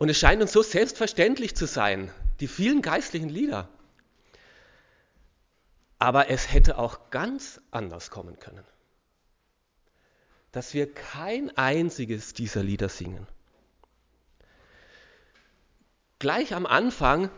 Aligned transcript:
Und 0.00 0.08
es 0.08 0.18
scheint 0.18 0.40
uns 0.40 0.52
so 0.52 0.62
selbstverständlich 0.62 1.54
zu 1.54 1.66
sein, 1.66 2.10
die 2.40 2.48
vielen 2.48 2.80
geistlichen 2.80 3.28
Lieder. 3.28 3.68
Aber 5.98 6.30
es 6.30 6.50
hätte 6.50 6.78
auch 6.78 7.10
ganz 7.10 7.60
anders 7.70 8.10
kommen 8.10 8.40
können. 8.40 8.64
Dass 10.52 10.72
wir 10.72 10.90
kein 10.90 11.54
einziges 11.54 12.32
dieser 12.32 12.62
Lieder 12.62 12.88
singen. 12.88 13.26
Gleich 16.18 16.54
am 16.54 16.64
Anfang 16.64 17.28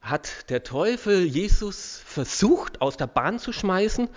hat 0.00 0.50
der 0.50 0.62
Teufel 0.62 1.24
Jesus 1.24 2.00
versucht 2.06 2.80
aus 2.80 2.96
der 2.96 3.08
Bahn 3.08 3.40
zu 3.40 3.52
schmeißen, 3.52 4.08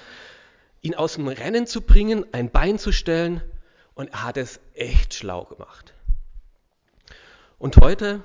ihn 0.83 0.93
aus 0.93 1.15
dem 1.15 1.27
Rennen 1.27 1.65
zu 1.65 1.81
bringen, 1.81 2.31
ein 2.31 2.51
Bein 2.51 2.77
zu 2.77 2.91
stellen 2.91 3.41
und 3.95 4.09
er 4.09 4.23
hat 4.23 4.37
es 4.37 4.59
echt 4.75 5.15
schlau 5.15 5.45
gemacht. 5.45 5.95
Und 7.63 7.77
heute 7.77 8.21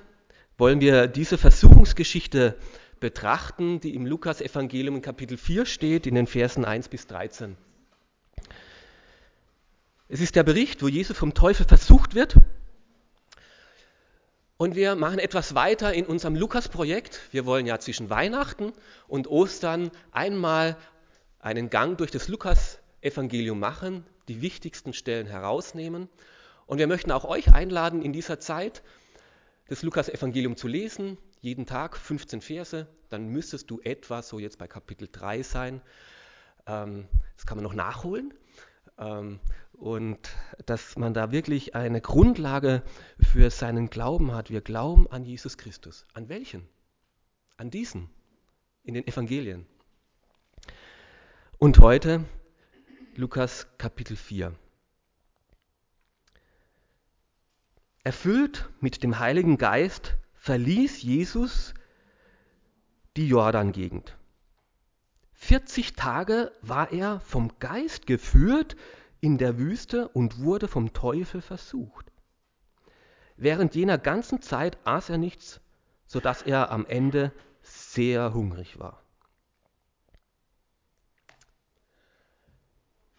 wollen 0.57 0.81
wir 0.81 1.07
diese 1.07 1.39
Versuchungsgeschichte 1.39 2.57
betrachten, 2.99 3.79
die 3.79 3.95
im 3.95 4.05
Lukas-Evangelium 4.05 4.97
in 4.97 5.01
Kapitel 5.01 5.39
4 5.39 5.65
steht, 5.65 6.09
in 6.09 6.17
den 6.17 6.27
Versen 6.27 6.65
1 6.65 6.89
bis 6.89 7.07
13. 7.07 7.57
Es 10.09 10.21
ist 10.21 10.35
der 10.35 10.43
Bericht, 10.43 10.83
wo 10.83 10.89
Jesus 10.89 11.17
vom 11.17 11.35
Teufel 11.35 11.65
versucht 11.67 12.17
wird. 12.17 12.35
Und 14.57 14.75
wir 14.75 14.97
machen 14.97 15.21
etwas 15.21 15.55
weiter 15.55 15.95
in 15.95 16.07
unserem 16.07 16.35
Lukas-Projekt. 16.35 17.21
Wir 17.31 17.47
wollen 17.47 17.67
ja 17.67 17.79
zwischen 17.79 18.11
Weihnachten 18.11 18.73
und 19.07 19.29
Ostern 19.29 19.93
einmal 20.11 20.77
einen 21.39 21.71
Gang 21.71 21.97
durch 21.97 22.11
das 22.11 22.27
Lukas-Evangelium 22.27 23.61
machen, 23.61 24.05
die 24.27 24.43
wichtigsten 24.43 24.93
Stellen 24.95 25.29
herausnehmen. 25.29 26.09
Und 26.67 26.79
wir 26.79 26.89
möchten 26.89 27.13
auch 27.13 27.25
euch 27.25 27.55
einladen, 27.55 28.03
in 28.03 28.13
dieser 28.13 28.41
Zeit 28.41 28.83
das 29.69 29.83
Lukas-Evangelium 29.83 30.57
zu 30.57 30.67
lesen, 30.67 31.19
jeden 31.41 31.67
Tag 31.67 31.97
15 31.97 32.41
Verse, 32.41 32.89
dann 33.11 33.29
müsstest 33.29 33.71
du 33.71 33.81
etwa 33.81 34.23
so 34.23 34.39
jetzt 34.39 34.59
bei 34.59 34.67
Kapitel 34.67 35.09
3 35.11 35.43
sein. 35.43 35.83
Ähm, 36.67 37.07
das 37.37 37.47
kann 37.47 37.59
man 37.59 37.65
noch 37.65 37.75
nachholen. 37.75 38.35
Ähm, 38.99 39.39
und 39.73 40.19
dass 40.67 40.97
man 40.97 41.15
da 41.15 41.31
wirklich 41.31 41.75
eine 41.77 42.01
Grundlage 42.01 42.83
für 43.21 43.51
seinen 43.51 43.91
Glauben 43.91 44.35
hat. 44.35 44.51
Wir 44.51 44.63
glauben 44.63 45.07
an 45.11 45.25
Jesus 45.25 45.57
Christus. 45.57 46.07
An 46.15 46.29
welchen? 46.29 46.67
An 47.57 47.71
diesen 47.71 48.11
in 48.83 48.95
den 48.95 49.07
Evangelien. 49.07 49.67
Und 51.59 51.79
heute 51.79 52.25
Lukas 53.17 53.67
Kapitel 53.77 54.17
4. 54.17 54.55
Erfüllt 58.09 58.71
mit 58.81 59.03
dem 59.03 59.19
Heiligen 59.19 59.59
Geist 59.59 60.17
verließ 60.33 61.03
Jesus 61.03 61.75
die 63.19 63.29
Jordan-Gegend. 63.29 64.17
40 65.35 65.93
Tage 65.93 66.51
war 66.63 66.91
er 66.91 67.21
vom 67.21 67.59
Geist 67.59 68.07
geführt 68.07 68.77
in 69.21 69.37
der 69.37 69.59
Wüste 69.59 70.09
und 70.09 70.39
wurde 70.39 70.69
vom 70.69 70.95
Teufel 70.95 71.43
versucht. 71.43 72.11
Während 73.37 73.75
jener 73.75 73.99
ganzen 73.99 74.41
Zeit 74.41 74.79
aß 74.85 75.11
er 75.11 75.19
nichts, 75.19 75.61
sodass 76.07 76.41
er 76.41 76.71
am 76.71 76.87
Ende 76.87 77.31
sehr 77.61 78.33
hungrig 78.33 78.79
war. 78.79 79.03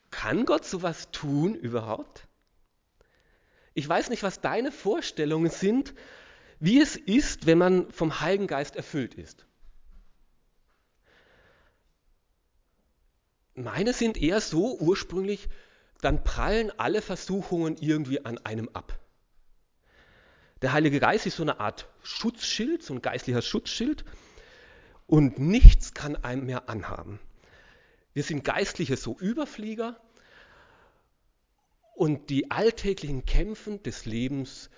Kann 0.10 0.48
Gott 0.48 0.66
sowas 0.66 1.12
tun 1.12 1.54
überhaupt? 1.54 2.28
Ich 3.80 3.88
weiß 3.88 4.10
nicht, 4.10 4.24
was 4.24 4.42
deine 4.42 4.74
Vorstellungen 4.74 5.50
sind, 5.50 5.94
wie 6.60 6.82
es 6.82 6.98
ist, 6.98 7.46
wenn 7.46 7.58
man 7.58 7.90
vom 7.94 8.20
Heiligen 8.20 8.46
Geist 8.46 8.76
erfüllt 8.76 9.14
ist. 9.14 9.46
Meine 13.56 13.94
sind 13.94 14.18
eher 14.18 14.42
so 14.42 14.78
ursprünglich, 14.80 15.48
dann 16.02 16.26
prallen 16.26 16.78
alle 16.78 17.02
Versuchungen 17.02 17.78
irgendwie 17.80 18.26
an 18.26 18.38
einem 18.40 18.68
ab. 18.74 19.00
Der 20.62 20.74
Heilige 20.74 21.00
Geist 21.00 21.26
ist 21.26 21.38
so 21.38 21.44
eine 21.44 21.62
Art 21.62 21.88
Schutzschild, 22.04 22.84
so 22.84 22.94
ein 22.94 23.02
geistlicher 23.02 23.42
Schutzschild 23.42 24.04
und 25.08 25.40
nichts 25.40 25.94
kann 25.94 26.18
einem 26.18 26.46
mehr 26.46 26.68
anhaben. 26.68 27.18
Wir 28.12 28.24
sind 28.24 28.44
geistliche 28.44 28.98
so 28.98 29.18
Überflieger 29.18 30.02
und 32.00 32.30
die 32.30 32.50
alltäglichen 32.50 33.26
Kämpfen 33.26 33.84
des 33.84 34.06
Lebens, 34.06 34.70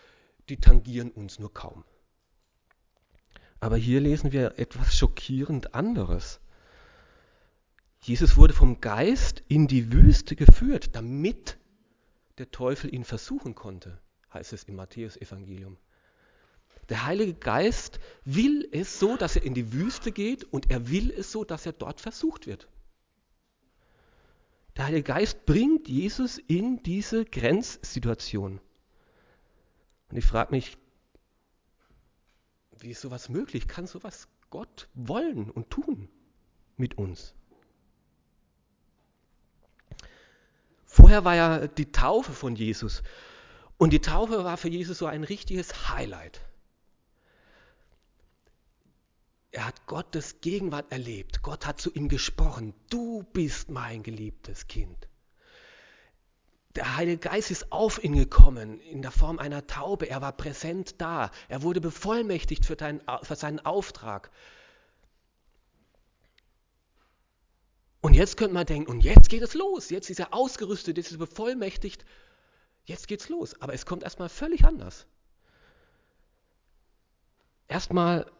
die 0.49 0.57
tangieren 0.57 1.11
uns 1.11 1.37
nur 1.37 1.53
kaum. 1.53 1.85
Aber 3.59 3.77
hier 3.77 3.99
lesen 3.99 4.31
wir 4.31 4.57
etwas 4.57 4.97
schockierend 4.97 5.75
anderes. 5.75 6.39
Jesus 8.01 8.37
wurde 8.37 8.55
vom 8.55 8.81
Geist 8.81 9.43
in 9.47 9.67
die 9.67 9.93
Wüste 9.93 10.35
geführt, 10.35 10.95
damit 10.95 11.59
der 12.39 12.49
Teufel 12.49 12.91
ihn 12.91 13.03
versuchen 13.03 13.53
konnte, 13.53 14.01
heißt 14.33 14.53
es 14.53 14.63
im 14.63 14.75
Matthäus-Evangelium. 14.77 15.77
Der 16.89 17.05
Heilige 17.05 17.35
Geist 17.35 17.99
will 18.25 18.67
es 18.71 18.99
so, 18.99 19.15
dass 19.15 19.35
er 19.35 19.43
in 19.43 19.53
die 19.53 19.73
Wüste 19.73 20.11
geht 20.11 20.43
und 20.43 20.71
er 20.71 20.89
will 20.89 21.11
es 21.11 21.31
so, 21.31 21.43
dass 21.43 21.67
er 21.67 21.73
dort 21.73 22.01
versucht 22.01 22.47
wird. 22.47 22.67
Der 24.77 24.85
Heilige 24.85 25.03
Geist 25.03 25.45
bringt 25.45 25.87
Jesus 25.87 26.37
in 26.37 26.81
diese 26.83 27.25
Grenzsituation. 27.25 28.59
Und 30.09 30.17
ich 30.17 30.25
frage 30.25 30.51
mich, 30.51 30.77
wie 32.79 32.91
ist 32.91 33.01
sowas 33.01 33.29
möglich? 33.29 33.67
Kann 33.67 33.87
sowas 33.87 34.27
Gott 34.49 34.87
wollen 34.93 35.49
und 35.49 35.69
tun 35.69 36.09
mit 36.77 36.97
uns? 36.97 37.33
Vorher 40.85 41.23
war 41.23 41.35
ja 41.35 41.67
die 41.67 41.91
Taufe 41.91 42.33
von 42.33 42.55
Jesus. 42.55 43.03
Und 43.77 43.93
die 43.93 44.01
Taufe 44.01 44.43
war 44.43 44.57
für 44.57 44.67
Jesus 44.67 44.97
so 44.97 45.05
ein 45.05 45.23
richtiges 45.23 45.89
Highlight. 45.89 46.41
Er 49.51 49.67
hat 49.67 49.85
Gottes 49.85 50.39
Gegenwart 50.39 50.91
erlebt. 50.91 51.41
Gott 51.41 51.67
hat 51.67 51.81
zu 51.81 51.91
ihm 51.91 52.07
gesprochen. 52.07 52.73
Du 52.89 53.23
bist 53.33 53.69
mein 53.69 54.01
geliebtes 54.01 54.67
Kind. 54.67 55.09
Der 56.75 56.95
Heilige 56.95 57.17
Geist 57.17 57.51
ist 57.51 57.73
auf 57.73 58.01
ihn 58.01 58.15
gekommen 58.15 58.79
in 58.79 59.01
der 59.01 59.11
Form 59.11 59.39
einer 59.39 59.67
Taube. 59.67 60.09
Er 60.09 60.21
war 60.21 60.31
präsent 60.31 61.01
da. 61.01 61.31
Er 61.49 61.63
wurde 61.63 61.81
bevollmächtigt 61.81 62.65
für, 62.65 62.77
dein, 62.77 63.01
für 63.23 63.35
seinen 63.35 63.59
Auftrag. 63.59 64.31
Und 67.99 68.13
jetzt 68.13 68.37
könnte 68.37 68.53
man 68.53 68.65
denken, 68.65 68.89
und 68.89 69.03
jetzt 69.03 69.29
geht 69.29 69.43
es 69.43 69.53
los. 69.53 69.89
Jetzt 69.89 70.09
ist 70.09 70.19
er 70.21 70.33
ausgerüstet, 70.33 70.95
jetzt 70.95 71.07
ist 71.07 71.19
er 71.19 71.27
bevollmächtigt. 71.27 72.05
Jetzt 72.85 73.09
geht's 73.09 73.27
los. 73.27 73.61
Aber 73.61 73.73
es 73.73 73.85
kommt 73.85 74.03
erstmal 74.03 74.29
völlig 74.29 74.63
anders. 74.63 75.05
Erstmal 77.67 78.31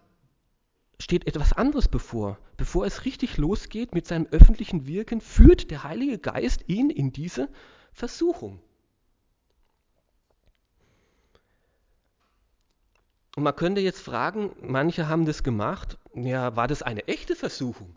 steht 1.01 1.27
etwas 1.27 1.53
anderes 1.53 1.87
bevor. 1.87 2.37
Bevor 2.57 2.85
es 2.85 3.05
richtig 3.05 3.37
losgeht 3.37 3.93
mit 3.93 4.07
seinem 4.07 4.27
öffentlichen 4.27 4.85
Wirken, 4.85 5.19
führt 5.19 5.71
der 5.71 5.83
Heilige 5.83 6.19
Geist 6.19 6.63
ihn 6.67 6.89
in 6.89 7.11
diese 7.11 7.49
Versuchung. 7.91 8.61
Und 13.35 13.43
man 13.43 13.55
könnte 13.55 13.81
jetzt 13.81 14.01
fragen, 14.01 14.51
manche 14.61 15.07
haben 15.07 15.25
das 15.25 15.43
gemacht, 15.43 15.97
ja, 16.13 16.55
war 16.55 16.67
das 16.67 16.83
eine 16.83 17.07
echte 17.07 17.35
Versuchung? 17.35 17.95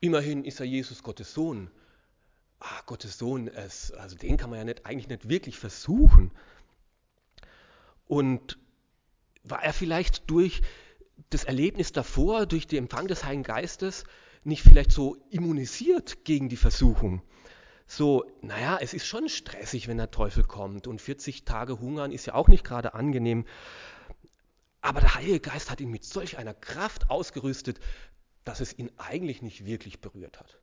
Immerhin 0.00 0.44
ist 0.44 0.58
ja 0.58 0.64
Jesus 0.64 1.02
Gottes 1.02 1.34
Sohn. 1.34 1.70
Ah, 2.60 2.80
Gottes 2.86 3.18
Sohn, 3.18 3.48
es, 3.48 3.92
also 3.92 4.16
den 4.16 4.38
kann 4.38 4.50
man 4.50 4.58
ja 4.58 4.64
nicht, 4.64 4.86
eigentlich 4.86 5.08
nicht 5.08 5.28
wirklich 5.28 5.58
versuchen. 5.58 6.30
Und 8.06 8.58
war 9.44 9.62
er 9.62 9.72
vielleicht 9.72 10.28
durch 10.30 10.62
das 11.30 11.44
Erlebnis 11.44 11.92
davor, 11.92 12.46
durch 12.46 12.66
den 12.66 12.84
Empfang 12.84 13.06
des 13.06 13.24
Heiligen 13.24 13.44
Geistes, 13.44 14.04
nicht 14.42 14.62
vielleicht 14.62 14.90
so 14.90 15.16
immunisiert 15.30 16.24
gegen 16.24 16.48
die 16.48 16.56
Versuchung? 16.56 17.22
So, 17.86 18.24
naja, 18.40 18.78
es 18.80 18.94
ist 18.94 19.06
schon 19.06 19.28
stressig, 19.28 19.88
wenn 19.88 19.98
der 19.98 20.10
Teufel 20.10 20.42
kommt 20.42 20.86
und 20.86 21.00
40 21.00 21.44
Tage 21.44 21.78
hungern 21.78 22.12
ist 22.12 22.26
ja 22.26 22.34
auch 22.34 22.48
nicht 22.48 22.64
gerade 22.64 22.94
angenehm. 22.94 23.44
Aber 24.80 25.00
der 25.00 25.14
Heilige 25.14 25.40
Geist 25.40 25.70
hat 25.70 25.80
ihn 25.80 25.90
mit 25.90 26.04
solch 26.04 26.38
einer 26.38 26.54
Kraft 26.54 27.10
ausgerüstet, 27.10 27.80
dass 28.44 28.60
es 28.60 28.76
ihn 28.78 28.90
eigentlich 28.96 29.42
nicht 29.42 29.66
wirklich 29.66 30.00
berührt 30.00 30.40
hat. 30.40 30.58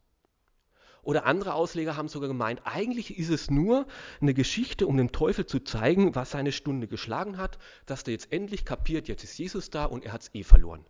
Oder 1.03 1.25
andere 1.25 1.53
Ausleger 1.55 1.97
haben 1.97 2.07
sogar 2.07 2.27
gemeint, 2.27 2.61
eigentlich 2.63 3.17
ist 3.17 3.29
es 3.29 3.49
nur 3.49 3.87
eine 4.21 4.33
Geschichte, 4.33 4.85
um 4.85 4.97
dem 4.97 5.11
Teufel 5.11 5.45
zu 5.45 5.59
zeigen, 5.59 6.13
was 6.13 6.31
seine 6.31 6.51
Stunde 6.51 6.87
geschlagen 6.87 7.37
hat, 7.37 7.57
dass 7.87 8.03
der 8.03 8.13
jetzt 8.13 8.31
endlich 8.31 8.65
kapiert, 8.65 9.07
jetzt 9.07 9.23
ist 9.23 9.37
Jesus 9.37 9.69
da 9.71 9.85
und 9.85 10.05
er 10.05 10.13
hat 10.13 10.21
es 10.21 10.35
eh 10.35 10.43
verloren. 10.43 10.85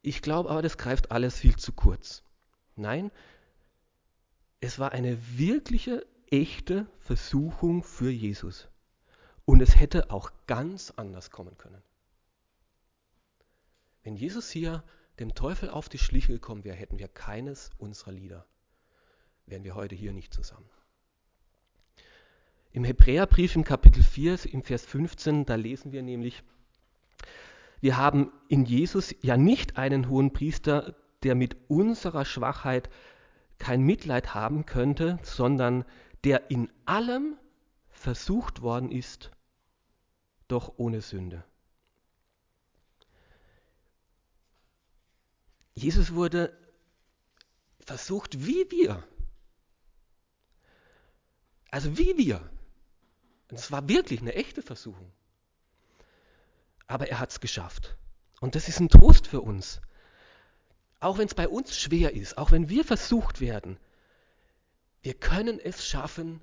Ich 0.00 0.22
glaube 0.22 0.50
aber, 0.50 0.62
das 0.62 0.78
greift 0.78 1.12
alles 1.12 1.38
viel 1.38 1.56
zu 1.56 1.72
kurz. 1.72 2.24
Nein, 2.74 3.10
es 4.60 4.78
war 4.78 4.92
eine 4.92 5.18
wirkliche, 5.36 6.06
echte 6.30 6.86
Versuchung 7.00 7.84
für 7.84 8.10
Jesus. 8.10 8.68
Und 9.44 9.60
es 9.60 9.78
hätte 9.78 10.10
auch 10.10 10.32
ganz 10.46 10.92
anders 10.96 11.30
kommen 11.30 11.58
können. 11.58 11.82
Wenn 14.02 14.16
Jesus 14.16 14.50
hier 14.50 14.82
dem 15.18 15.34
Teufel 15.34 15.70
auf 15.70 15.88
die 15.88 15.98
Schliche 15.98 16.32
gekommen 16.32 16.64
wäre, 16.64 16.76
hätten 16.76 16.98
wir 16.98 17.08
keines 17.08 17.70
unserer 17.78 18.12
Lieder. 18.12 18.46
Wären 19.46 19.64
wir 19.64 19.74
heute 19.74 19.94
hier 19.94 20.12
nicht 20.12 20.32
zusammen. 20.32 20.68
Im 22.72 22.84
Hebräerbrief 22.84 23.54
im 23.54 23.64
Kapitel 23.64 24.02
4, 24.02 24.46
im 24.52 24.62
Vers 24.62 24.86
15, 24.86 25.44
da 25.44 25.56
lesen 25.56 25.92
wir 25.92 26.02
nämlich, 26.02 26.42
wir 27.80 27.96
haben 27.96 28.32
in 28.48 28.64
Jesus 28.64 29.14
ja 29.20 29.36
nicht 29.36 29.76
einen 29.76 30.08
hohen 30.08 30.32
Priester, 30.32 30.94
der 31.22 31.34
mit 31.34 31.56
unserer 31.68 32.24
Schwachheit 32.24 32.88
kein 33.58 33.82
Mitleid 33.82 34.34
haben 34.34 34.66
könnte, 34.66 35.18
sondern 35.22 35.84
der 36.24 36.50
in 36.50 36.70
allem 36.86 37.36
versucht 37.90 38.62
worden 38.62 38.90
ist, 38.90 39.30
doch 40.48 40.72
ohne 40.76 41.00
Sünde. 41.00 41.44
Jesus 45.74 46.14
wurde 46.14 46.56
versucht 47.80 48.46
wie 48.46 48.70
wir. 48.70 49.02
Also 51.70 51.96
wie 51.96 52.16
wir. 52.18 52.40
Und 53.50 53.58
es 53.58 53.70
war 53.70 53.88
wirklich 53.88 54.20
eine 54.20 54.34
echte 54.34 54.62
Versuchung. 54.62 55.10
Aber 56.86 57.08
er 57.08 57.18
hat 57.18 57.30
es 57.30 57.40
geschafft. 57.40 57.96
Und 58.40 58.54
das 58.54 58.68
ist 58.68 58.80
ein 58.80 58.88
Trost 58.88 59.26
für 59.26 59.40
uns. 59.40 59.80
Auch 61.00 61.18
wenn 61.18 61.26
es 61.26 61.34
bei 61.34 61.48
uns 61.48 61.78
schwer 61.78 62.12
ist, 62.14 62.38
auch 62.38 62.50
wenn 62.50 62.68
wir 62.68 62.84
versucht 62.84 63.40
werden, 63.40 63.78
wir 65.02 65.14
können 65.14 65.58
es 65.58 65.86
schaffen 65.86 66.40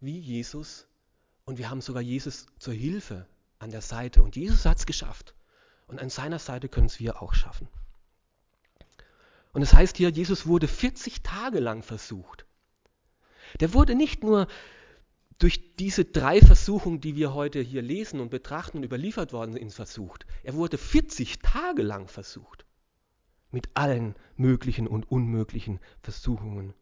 wie 0.00 0.18
Jesus 0.18 0.86
und 1.44 1.58
wir 1.58 1.70
haben 1.70 1.80
sogar 1.80 2.02
Jesus 2.02 2.46
zur 2.58 2.74
Hilfe 2.74 3.26
an 3.58 3.70
der 3.70 3.82
Seite. 3.82 4.22
Und 4.22 4.36
Jesus 4.36 4.64
hat 4.64 4.78
es 4.78 4.86
geschafft. 4.86 5.34
Und 5.86 6.00
an 6.00 6.10
seiner 6.10 6.38
Seite 6.38 6.68
können 6.68 6.86
es 6.86 6.98
wir 6.98 7.22
auch 7.22 7.34
schaffen. 7.34 7.68
Und 9.52 9.62
es 9.62 9.70
das 9.70 9.78
heißt 9.78 9.96
hier, 9.96 10.10
Jesus 10.10 10.46
wurde 10.46 10.68
40 10.68 11.22
Tage 11.22 11.58
lang 11.58 11.82
versucht. 11.82 12.46
Der 13.58 13.74
wurde 13.74 13.94
nicht 13.94 14.22
nur 14.22 14.46
durch 15.38 15.74
diese 15.76 16.04
drei 16.04 16.40
Versuchungen, 16.40 17.00
die 17.00 17.16
wir 17.16 17.34
heute 17.34 17.60
hier 17.60 17.82
lesen 17.82 18.20
und 18.20 18.30
betrachten 18.30 18.76
und 18.76 18.84
überliefert 18.84 19.32
worden 19.32 19.54
sind, 19.54 19.72
versucht. 19.72 20.26
Er 20.42 20.54
wurde 20.54 20.78
40 20.78 21.40
Tage 21.40 21.82
lang 21.82 22.08
versucht. 22.08 22.66
Mit 23.50 23.70
allen 23.74 24.14
möglichen 24.36 24.86
und 24.86 25.10
unmöglichen 25.10 25.80
Versuchungen. 26.02 26.74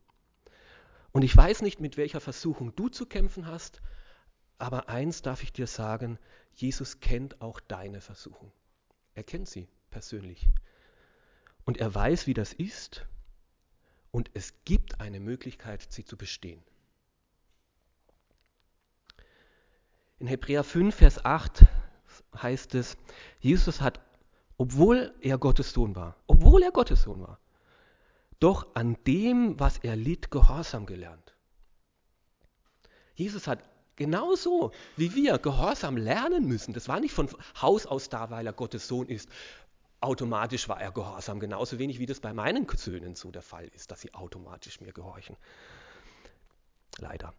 Und 1.12 1.22
ich 1.22 1.34
weiß 1.34 1.62
nicht, 1.62 1.80
mit 1.80 1.96
welcher 1.96 2.20
Versuchung 2.20 2.74
du 2.76 2.88
zu 2.88 3.06
kämpfen 3.06 3.46
hast, 3.46 3.80
aber 4.58 4.88
eins 4.88 5.22
darf 5.22 5.42
ich 5.42 5.52
dir 5.52 5.66
sagen, 5.66 6.18
Jesus 6.52 7.00
kennt 7.00 7.40
auch 7.40 7.60
deine 7.60 8.00
Versuchung. 8.00 8.52
Er 9.14 9.22
kennt 9.22 9.48
sie 9.48 9.68
persönlich. 9.90 10.48
Und 11.68 11.76
er 11.76 11.94
weiß, 11.94 12.26
wie 12.26 12.32
das 12.32 12.54
ist. 12.54 13.04
Und 14.10 14.30
es 14.32 14.54
gibt 14.64 15.02
eine 15.02 15.20
Möglichkeit, 15.20 15.86
sie 15.90 16.02
zu 16.02 16.16
bestehen. 16.16 16.62
In 20.18 20.28
Hebräer 20.28 20.64
5, 20.64 20.94
Vers 20.94 21.26
8 21.26 21.66
heißt 22.40 22.74
es, 22.74 22.96
Jesus 23.40 23.82
hat, 23.82 24.00
obwohl 24.56 25.14
er 25.20 25.36
Gottes 25.36 25.74
Sohn 25.74 25.94
war, 25.94 26.16
obwohl 26.26 26.62
er 26.62 26.72
Gottes 26.72 27.02
Sohn 27.02 27.20
war, 27.20 27.38
doch 28.40 28.74
an 28.74 28.96
dem, 29.06 29.60
was 29.60 29.76
er 29.76 29.94
litt, 29.94 30.30
Gehorsam 30.30 30.86
gelernt. 30.86 31.34
Jesus 33.14 33.46
hat 33.46 33.62
genauso 33.94 34.72
wie 34.96 35.14
wir 35.14 35.36
Gehorsam 35.36 35.98
lernen 35.98 36.46
müssen. 36.46 36.72
Das 36.72 36.88
war 36.88 36.98
nicht 36.98 37.12
von 37.12 37.28
Haus 37.60 37.84
aus 37.84 38.08
da, 38.08 38.30
weil 38.30 38.46
er 38.46 38.54
Gottes 38.54 38.88
Sohn 38.88 39.08
ist 39.08 39.28
automatisch 40.00 40.68
war 40.68 40.80
er 40.80 40.92
gehorsam, 40.92 41.40
genauso 41.40 41.78
wenig 41.78 41.98
wie 41.98 42.06
das 42.06 42.20
bei 42.20 42.32
meinen 42.32 42.66
Söhnen 42.76 43.14
so 43.14 43.30
der 43.30 43.42
Fall 43.42 43.68
ist, 43.68 43.90
dass 43.90 44.00
sie 44.00 44.14
automatisch 44.14 44.80
mir 44.80 44.92
gehorchen. 44.92 45.36
Leider. 46.98 47.34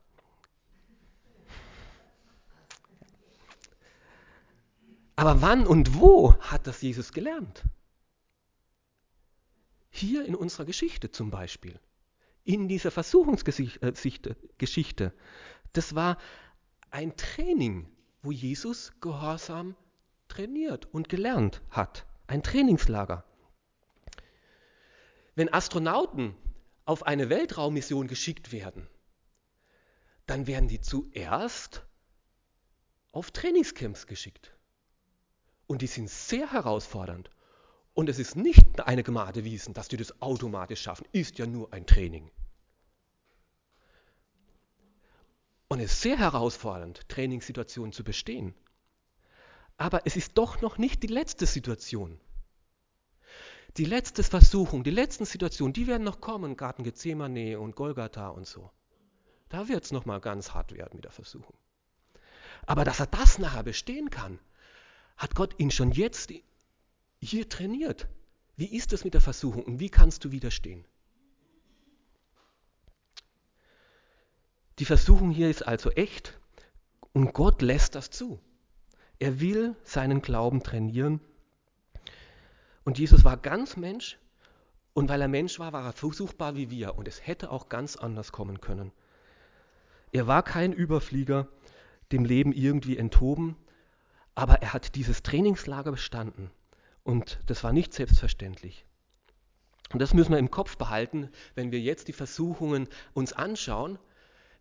Aber 5.16 5.42
wann 5.42 5.68
und 5.68 5.96
wo 5.96 6.36
hat 6.40 6.68
das 6.68 6.82
Jesus 6.82 7.12
gelernt? 7.12 7.64
Hier 9.90 10.26
in 10.26 10.36
unserer 10.36 10.66
Geschichte 10.66 11.12
zum 11.12 11.30
Beispiel. 11.30 11.80
In 12.46 12.70
dieser 12.70 12.92
Versuchungsgeschichte. 12.92 15.14
Das 15.74 15.96
war 15.96 16.18
ein 16.90 17.18
Training, 17.18 17.92
wo 18.22 18.32
Jesus 18.32 18.94
Gehorsam 19.02 19.76
trainiert 20.30 20.86
und 20.94 21.10
gelernt 21.10 21.62
hat 21.70 22.06
ein 22.30 22.44
Trainingslager. 22.44 23.24
Wenn 25.36 25.52
Astronauten 25.52 26.36
auf 26.86 27.04
eine 27.04 27.30
Weltraummission 27.30 28.08
geschickt 28.08 28.52
werden, 28.52 28.88
dann 30.28 30.46
werden 30.46 30.68
die 30.68 30.80
zuerst 30.80 31.86
auf 33.12 33.32
Trainingscamps 33.32 34.06
geschickt. 34.06 34.56
Und 35.66 35.82
die 35.82 35.88
sind 35.88 36.10
sehr 36.10 36.52
herausfordernd. 36.52 37.32
Und 37.96 38.10
es 38.10 38.20
ist 38.20 38.36
nicht 38.36 38.80
eine 38.80 39.04
Gnade 39.04 39.44
wiesen, 39.44 39.74
dass 39.74 39.88
die 39.88 39.98
das 39.98 40.22
automatisch 40.22 40.82
schaffen, 40.82 41.08
ist 41.12 41.40
ja 41.40 41.48
nur 41.48 41.74
ein 41.74 41.88
Training. 41.88 42.30
Und 45.68 45.80
es 45.80 45.94
ist 45.94 46.02
sehr 46.02 46.18
herausfordernd, 46.18 47.08
Trainingssituationen 47.10 47.92
zu 47.92 48.04
bestehen. 48.04 48.54
Aber 49.80 50.06
es 50.06 50.18
ist 50.18 50.38
doch 50.38 50.62
noch 50.62 50.78
nicht 50.78 51.04
die 51.04 51.08
letzte 51.08 51.46
Situation. 51.46 52.20
Die 53.78 53.86
letzte 53.86 54.24
Versuchung, 54.24 54.84
die 54.84 54.92
letzten 54.92 55.24
Situationen, 55.24 55.72
die 55.72 55.88
werden 55.88 56.04
noch 56.04 56.20
kommen, 56.20 56.58
Garten 56.58 56.84
Gethsemane 56.84 57.58
und 57.58 57.78
Golgatha 57.78 58.28
und 58.28 58.46
so. 58.46 58.72
Da 59.48 59.70
wird 59.70 59.86
es 59.86 59.94
nochmal 59.94 60.20
ganz 60.20 60.54
hart 60.54 60.74
werden 60.74 60.98
mit 60.98 61.06
der 61.06 61.14
Versuchung. 61.14 61.56
Aber 62.66 62.84
dass 62.84 63.00
er 63.00 63.08
das 63.08 63.40
nachher 63.40 63.64
bestehen 63.64 64.10
kann, 64.10 64.40
hat 65.16 65.34
Gott 65.34 65.56
ihn 65.60 65.72
schon 65.72 65.94
jetzt 65.94 66.34
hier 67.22 67.48
trainiert. 67.48 68.10
Wie 68.58 68.76
ist 68.76 68.92
es 68.92 69.06
mit 69.06 69.14
der 69.14 69.22
Versuchung 69.22 69.64
und 69.64 69.80
wie 69.80 69.90
kannst 69.90 70.26
du 70.26 70.32
widerstehen? 70.32 70.84
Die 74.80 74.86
Versuchung 74.86 75.32
hier 75.32 75.50
ist 75.50 75.66
also 75.66 75.90
echt 75.92 76.38
und 77.14 77.34
Gott 77.34 77.62
lässt 77.62 77.96
das 77.96 78.10
zu. 78.10 78.42
Er 79.20 79.42
will 79.42 79.76
seinen 79.84 80.22
Glauben 80.22 80.64
trainieren. 80.64 81.20
Und 82.86 82.98
Jesus 82.98 83.24
war 83.24 83.38
ganz 83.38 83.76
Mensch. 83.76 84.18
Und 84.94 85.10
weil 85.10 85.22
er 85.22 85.28
Mensch 85.28 85.60
war, 85.60 85.74
war 85.74 85.86
er 85.86 85.94
versuchbar 85.94 86.56
wie 86.56 86.72
wir. 86.72 86.98
Und 86.98 87.08
es 87.08 87.26
hätte 87.28 87.52
auch 87.52 87.70
ganz 87.70 87.96
anders 87.96 88.32
kommen 88.32 88.62
können. 88.62 88.92
Er 90.12 90.26
war 90.26 90.42
kein 90.42 90.74
Überflieger, 90.74 91.48
dem 92.12 92.26
Leben 92.26 92.54
irgendwie 92.54 92.98
enthoben. 92.98 93.56
Aber 94.36 94.62
er 94.62 94.74
hat 94.74 94.96
dieses 94.96 95.22
Trainingslager 95.22 95.92
bestanden. 95.92 96.50
Und 97.04 97.40
das 97.46 97.64
war 97.64 97.74
nicht 97.74 97.94
selbstverständlich. 97.94 98.86
Und 99.92 100.02
das 100.02 100.14
müssen 100.14 100.32
wir 100.32 100.40
im 100.40 100.52
Kopf 100.52 100.78
behalten, 100.78 101.30
wenn 101.56 101.72
wir 101.72 101.80
jetzt 101.80 102.08
die 102.08 102.14
Versuchungen 102.14 102.88
uns 103.14 103.34
anschauen. 103.34 104.00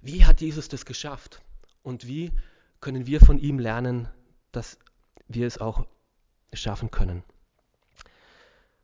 Wie 0.01 0.25
hat 0.25 0.41
Jesus 0.41 0.69
das 0.69 0.85
geschafft? 0.85 1.43
Und 1.83 2.07
wie 2.07 2.33
können 2.81 3.07
wir 3.07 3.21
von 3.21 3.39
ihm 3.39 3.59
lernen, 3.59 4.09
dass 4.53 4.79
wir 5.27 5.47
es 5.47 5.59
auch 5.59 5.87
schaffen 6.53 6.91
können. 6.91 7.23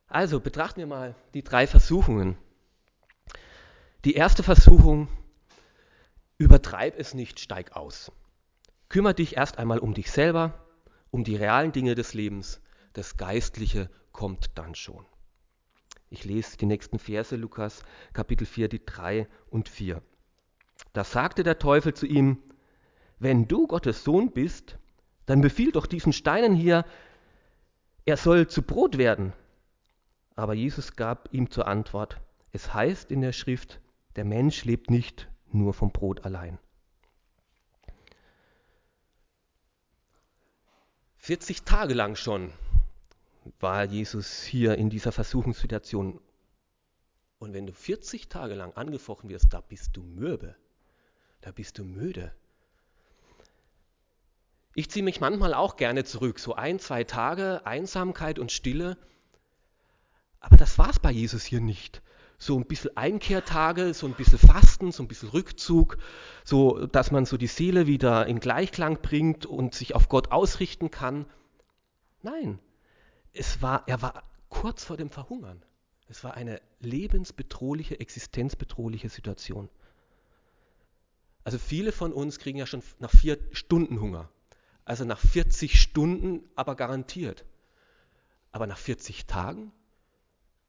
Also 0.06 0.40
betrachten 0.40 0.80
wir 0.80 0.86
mal 0.86 1.14
die 1.32 1.42
drei 1.42 1.66
Versuchungen. 1.66 2.36
Die 4.04 4.14
erste 4.14 4.42
Versuchung, 4.42 5.08
übertreib 6.38 6.98
es 6.98 7.14
nicht, 7.14 7.40
steig 7.40 7.74
aus. 7.74 8.12
Kümmer 8.88 9.14
dich 9.14 9.36
erst 9.36 9.58
einmal 9.58 9.78
um 9.78 9.94
dich 9.94 10.10
selber, 10.10 10.66
um 11.10 11.24
die 11.24 11.36
realen 11.36 11.72
Dinge 11.72 11.94
des 11.94 12.14
Lebens. 12.14 12.60
Das 12.92 13.16
Geistliche 13.16 13.90
kommt 14.12 14.56
dann 14.56 14.74
schon. 14.74 15.04
Ich 16.10 16.24
lese 16.24 16.56
die 16.58 16.66
nächsten 16.66 16.98
Verse, 16.98 17.34
Lukas 17.34 17.82
Kapitel 18.12 18.46
4, 18.46 18.68
die 18.68 18.84
3 18.84 19.26
und 19.50 19.68
4. 19.68 20.00
Da 20.92 21.02
sagte 21.02 21.42
der 21.42 21.58
Teufel 21.58 21.94
zu 21.94 22.06
ihm, 22.06 22.40
wenn 23.18 23.48
du 23.48 23.66
Gottes 23.66 24.04
Sohn 24.04 24.30
bist, 24.30 24.78
dann 25.26 25.40
befiehl 25.40 25.72
doch 25.72 25.86
diesen 25.86 26.12
Steinen 26.12 26.54
hier, 26.54 26.84
er 28.04 28.16
soll 28.16 28.48
zu 28.48 28.62
Brot 28.62 28.98
werden. 28.98 29.32
Aber 30.36 30.54
Jesus 30.54 30.96
gab 30.96 31.32
ihm 31.32 31.50
zur 31.50 31.66
Antwort, 31.66 32.20
es 32.52 32.74
heißt 32.74 33.10
in 33.10 33.20
der 33.20 33.32
Schrift, 33.32 33.80
der 34.16 34.24
Mensch 34.24 34.64
lebt 34.64 34.90
nicht 34.90 35.28
nur 35.50 35.72
vom 35.74 35.92
Brot 35.92 36.24
allein. 36.24 36.58
40 41.16 41.62
Tage 41.62 41.94
lang 41.94 42.16
schon 42.16 42.52
war 43.60 43.84
Jesus 43.84 44.42
hier 44.42 44.76
in 44.76 44.90
dieser 44.90 45.10
Versuchungssituation. 45.10 46.20
Und 47.38 47.54
wenn 47.54 47.66
du 47.66 47.72
40 47.72 48.28
Tage 48.28 48.54
lang 48.54 48.72
angefochten 48.74 49.30
wirst, 49.30 49.52
da 49.52 49.60
bist 49.60 49.96
du 49.96 50.02
mürbe. 50.02 50.54
da 51.40 51.50
bist 51.50 51.78
du 51.78 51.84
müde. 51.84 52.32
Ich 54.74 54.90
ziehe 54.90 55.04
mich 55.04 55.20
manchmal 55.20 55.54
auch 55.54 55.76
gerne 55.76 56.04
zurück, 56.04 56.40
so 56.40 56.54
ein, 56.54 56.80
zwei 56.80 57.04
Tage 57.04 57.64
Einsamkeit 57.64 58.38
und 58.38 58.50
Stille. 58.50 58.96
Aber 60.40 60.56
das 60.56 60.78
war 60.78 60.90
es 60.90 60.98
bei 60.98 61.12
Jesus 61.12 61.44
hier 61.44 61.60
nicht. 61.60 62.02
So 62.38 62.58
ein 62.58 62.66
bisschen 62.66 62.96
Einkehrtage, 62.96 63.94
so 63.94 64.06
ein 64.06 64.14
bisschen 64.14 64.38
Fasten, 64.38 64.90
so 64.90 65.04
ein 65.04 65.08
bisschen 65.08 65.28
Rückzug, 65.28 65.98
so 66.42 66.86
dass 66.86 67.12
man 67.12 67.24
so 67.24 67.36
die 67.36 67.46
Seele 67.46 67.86
wieder 67.86 68.26
in 68.26 68.40
Gleichklang 68.40 69.00
bringt 69.00 69.46
und 69.46 69.74
sich 69.74 69.94
auf 69.94 70.08
Gott 70.08 70.32
ausrichten 70.32 70.90
kann. 70.90 71.26
Nein, 72.22 72.58
es 73.32 73.62
war, 73.62 73.84
er 73.86 74.02
war 74.02 74.24
kurz 74.48 74.84
vor 74.84 74.96
dem 74.96 75.10
Verhungern. 75.10 75.62
Es 76.08 76.24
war 76.24 76.34
eine 76.34 76.60
lebensbedrohliche, 76.80 78.00
existenzbedrohliche 78.00 79.08
Situation. 79.08 79.68
Also 81.44 81.58
viele 81.58 81.92
von 81.92 82.12
uns 82.12 82.38
kriegen 82.38 82.58
ja 82.58 82.66
schon 82.66 82.82
nach 82.98 83.10
vier 83.10 83.38
Stunden 83.52 84.00
Hunger. 84.00 84.28
Also 84.84 85.04
nach 85.04 85.18
40 85.18 85.80
Stunden 85.80 86.48
aber 86.54 86.74
garantiert. 86.74 87.44
Aber 88.52 88.66
nach 88.66 88.78
40 88.78 89.26
Tagen, 89.26 89.72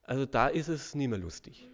also 0.04 0.26
da 0.26 0.48
ist 0.48 0.70
es 0.70 0.96
nie 0.96 1.08
mehr 1.08 1.20
lustig. 1.20 1.70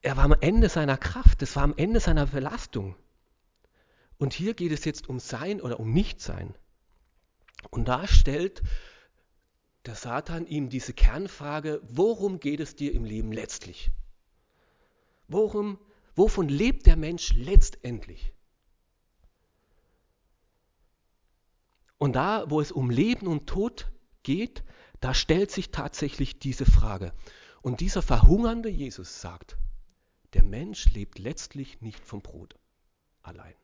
Er 0.00 0.16
war 0.16 0.24
am 0.24 0.36
Ende 0.40 0.68
seiner 0.68 0.96
Kraft, 0.96 1.42
es 1.42 1.56
war 1.56 1.64
am 1.64 1.74
Ende 1.76 2.00
seiner 2.00 2.26
Belastung. 2.26 2.96
Und 4.18 4.32
hier 4.32 4.54
geht 4.54 4.72
es 4.72 4.84
jetzt 4.84 5.08
um 5.08 5.20
Sein 5.20 5.60
oder 5.60 5.80
um 5.80 5.92
Nichtsein. 5.92 6.54
Und 7.70 7.88
da 7.88 8.06
stellt 8.06 8.62
der 9.86 9.94
Satan 9.94 10.46
ihm 10.46 10.68
diese 10.68 10.92
Kernfrage, 10.92 11.80
worum 11.88 12.40
geht 12.40 12.60
es 12.60 12.76
dir 12.76 12.92
im 12.92 13.04
Leben 13.04 13.32
letztlich? 13.32 13.90
Worum, 15.28 15.78
wovon 16.14 16.48
lebt 16.48 16.86
der 16.86 16.96
Mensch 16.96 17.32
letztendlich? 17.34 18.32
Und 21.98 22.14
da, 22.14 22.48
wo 22.48 22.60
es 22.60 22.72
um 22.72 22.90
Leben 22.90 23.26
und 23.26 23.48
Tod 23.48 23.90
geht, 24.22 24.62
da 25.00 25.14
stellt 25.14 25.50
sich 25.50 25.70
tatsächlich 25.70 26.38
diese 26.38 26.64
Frage. 26.64 27.12
Und 27.60 27.80
dieser 27.80 28.02
verhungernde 28.02 28.68
Jesus 28.68 29.20
sagt, 29.20 29.56
der 30.32 30.44
Mensch 30.44 30.86
lebt 30.92 31.18
letztlich 31.18 31.80
nicht 31.80 32.04
vom 32.04 32.22
Brot 32.22 32.56
allein. 33.22 33.54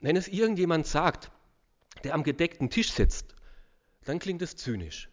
Wenn 0.00 0.16
es 0.16 0.28
irgendjemand 0.28 0.86
sagt, 0.86 1.30
der 2.04 2.14
am 2.14 2.22
gedeckten 2.22 2.70
Tisch 2.70 2.92
sitzt, 2.92 3.34
dann 4.04 4.18
klingt 4.18 4.42
es 4.42 4.56
zynisch. 4.56 5.10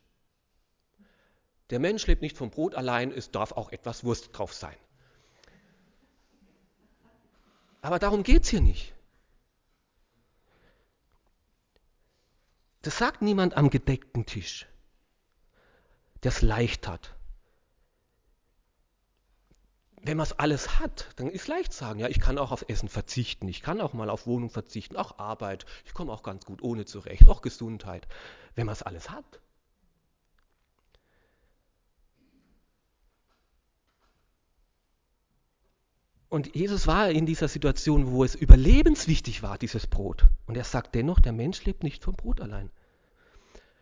Der 1.71 1.79
Mensch 1.79 2.05
lebt 2.05 2.21
nicht 2.21 2.37
vom 2.37 2.51
Brot 2.51 2.75
allein, 2.75 3.11
es 3.11 3.31
darf 3.31 3.51
auch 3.51 3.71
etwas 3.71 4.03
Wurst 4.03 4.29
drauf 4.37 4.53
sein. 4.53 4.77
Aber 7.85 7.99
darum 7.99 8.23
geht 8.23 8.45
es 8.45 8.49
hier 8.49 8.61
nicht. 8.61 8.95
Das 12.81 12.97
sagt 12.97 13.21
niemand 13.21 13.55
am 13.55 13.69
gedeckten 13.69 14.25
Tisch, 14.25 14.65
der 16.23 16.29
es 16.29 16.41
leicht 16.41 16.87
hat. 16.87 17.13
Wenn 20.01 20.17
man 20.17 20.23
es 20.23 20.33
alles 20.39 20.79
hat, 20.79 21.09
dann 21.17 21.29
ist 21.29 21.47
leicht 21.47 21.73
sagen, 21.73 21.99
ja, 21.99 22.07
ich 22.07 22.19
kann 22.19 22.39
auch 22.39 22.51
auf 22.51 22.65
Essen 22.69 22.89
verzichten, 22.89 23.47
ich 23.47 23.61
kann 23.61 23.79
auch 23.79 23.93
mal 23.93 24.09
auf 24.09 24.25
Wohnung 24.25 24.49
verzichten, 24.49 24.97
auch 24.97 25.19
Arbeit, 25.19 25.67
ich 25.85 25.93
komme 25.93 26.11
auch 26.11 26.23
ganz 26.23 26.43
gut 26.43 26.63
ohne 26.63 26.85
zurecht, 26.85 27.29
auch 27.29 27.43
Gesundheit, 27.43 28.07
wenn 28.55 28.65
man 28.65 28.73
es 28.73 28.81
alles 28.81 29.11
hat. 29.11 29.41
Und 36.35 36.53
Jesus 36.53 36.85
war 36.85 37.11
in 37.11 37.25
dieser 37.25 37.47
Situation, 37.47 38.11
wo 38.11 38.25
es 38.25 38.35
überlebenswichtig 38.35 39.41
war, 39.41 39.57
dieses 39.57 39.87
Brot. 39.87 40.27
Und 40.47 40.57
er 40.57 40.65
sagt 40.65 40.93
dennoch, 40.93 41.21
der 41.21 41.31
Mensch 41.31 41.63
lebt 41.63 41.81
nicht 41.81 42.03
vom 42.03 42.13
Brot 42.13 42.41
allein. 42.41 42.69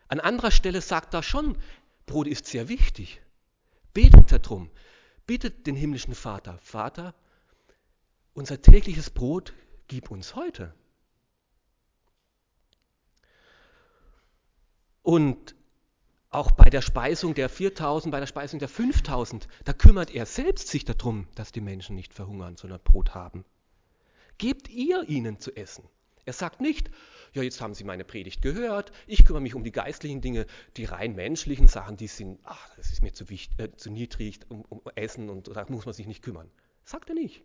An 0.06 0.20
anderer 0.20 0.52
Stelle 0.52 0.80
sagt 0.80 1.14
er 1.14 1.24
schon, 1.24 1.58
Brot 2.06 2.28
ist 2.28 2.46
sehr 2.46 2.68
wichtig. 2.68 3.20
Betet 3.92 4.30
darum. 4.30 4.70
Bittet 5.26 5.66
den 5.66 5.74
himmlischen 5.74 6.14
Vater, 6.14 6.56
Vater, 6.62 7.16
unser 8.34 8.62
tägliches 8.62 9.10
Brot 9.10 9.52
gib 9.88 10.12
uns 10.12 10.36
heute. 10.36 10.72
Und 15.02 15.56
auch 16.34 16.50
bei 16.50 16.68
der 16.68 16.82
Speisung 16.82 17.34
der 17.34 17.48
4000, 17.48 18.10
bei 18.10 18.20
der 18.20 18.26
Speisung 18.26 18.58
der 18.58 18.68
5000, 18.68 19.46
da 19.64 19.72
kümmert 19.72 20.14
er 20.14 20.26
selbst 20.26 20.68
sich 20.68 20.84
darum, 20.84 21.28
dass 21.34 21.52
die 21.52 21.60
Menschen 21.60 21.94
nicht 21.94 22.12
verhungern, 22.12 22.56
sondern 22.56 22.80
Brot 22.82 23.14
haben. 23.14 23.44
Gebt 24.38 24.68
ihr 24.68 25.08
ihnen 25.08 25.38
zu 25.38 25.56
essen. 25.56 25.84
Er 26.24 26.32
sagt 26.32 26.60
nicht, 26.60 26.90
ja, 27.34 27.42
jetzt 27.42 27.60
haben 27.60 27.74
Sie 27.74 27.84
meine 27.84 28.04
Predigt 28.04 28.42
gehört, 28.42 28.92
ich 29.06 29.24
kümmere 29.24 29.42
mich 29.42 29.54
um 29.54 29.62
die 29.62 29.72
geistlichen 29.72 30.22
Dinge, 30.22 30.46
die 30.76 30.86
rein 30.86 31.14
menschlichen 31.14 31.68
Sachen, 31.68 31.96
die 31.96 32.06
sind, 32.06 32.40
ach, 32.44 32.74
das 32.76 32.90
ist 32.90 33.02
mir 33.02 33.12
zu, 33.12 33.28
wichtig, 33.28 33.58
äh, 33.58 33.76
zu 33.76 33.90
niedrig, 33.90 34.40
um, 34.48 34.62
um 34.62 34.80
Essen 34.94 35.28
und 35.28 35.48
da 35.54 35.66
muss 35.68 35.84
man 35.84 35.94
sich 35.94 36.06
nicht 36.06 36.22
kümmern. 36.22 36.50
Sagt 36.84 37.10
er 37.10 37.14
nicht. 37.14 37.42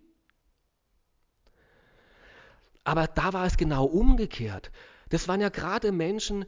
Aber 2.85 3.07
da 3.07 3.33
war 3.33 3.45
es 3.45 3.57
genau 3.57 3.85
umgekehrt. 3.85 4.71
Das 5.09 5.27
waren 5.27 5.41
ja 5.41 5.49
gerade 5.49 5.91
Menschen, 5.91 6.45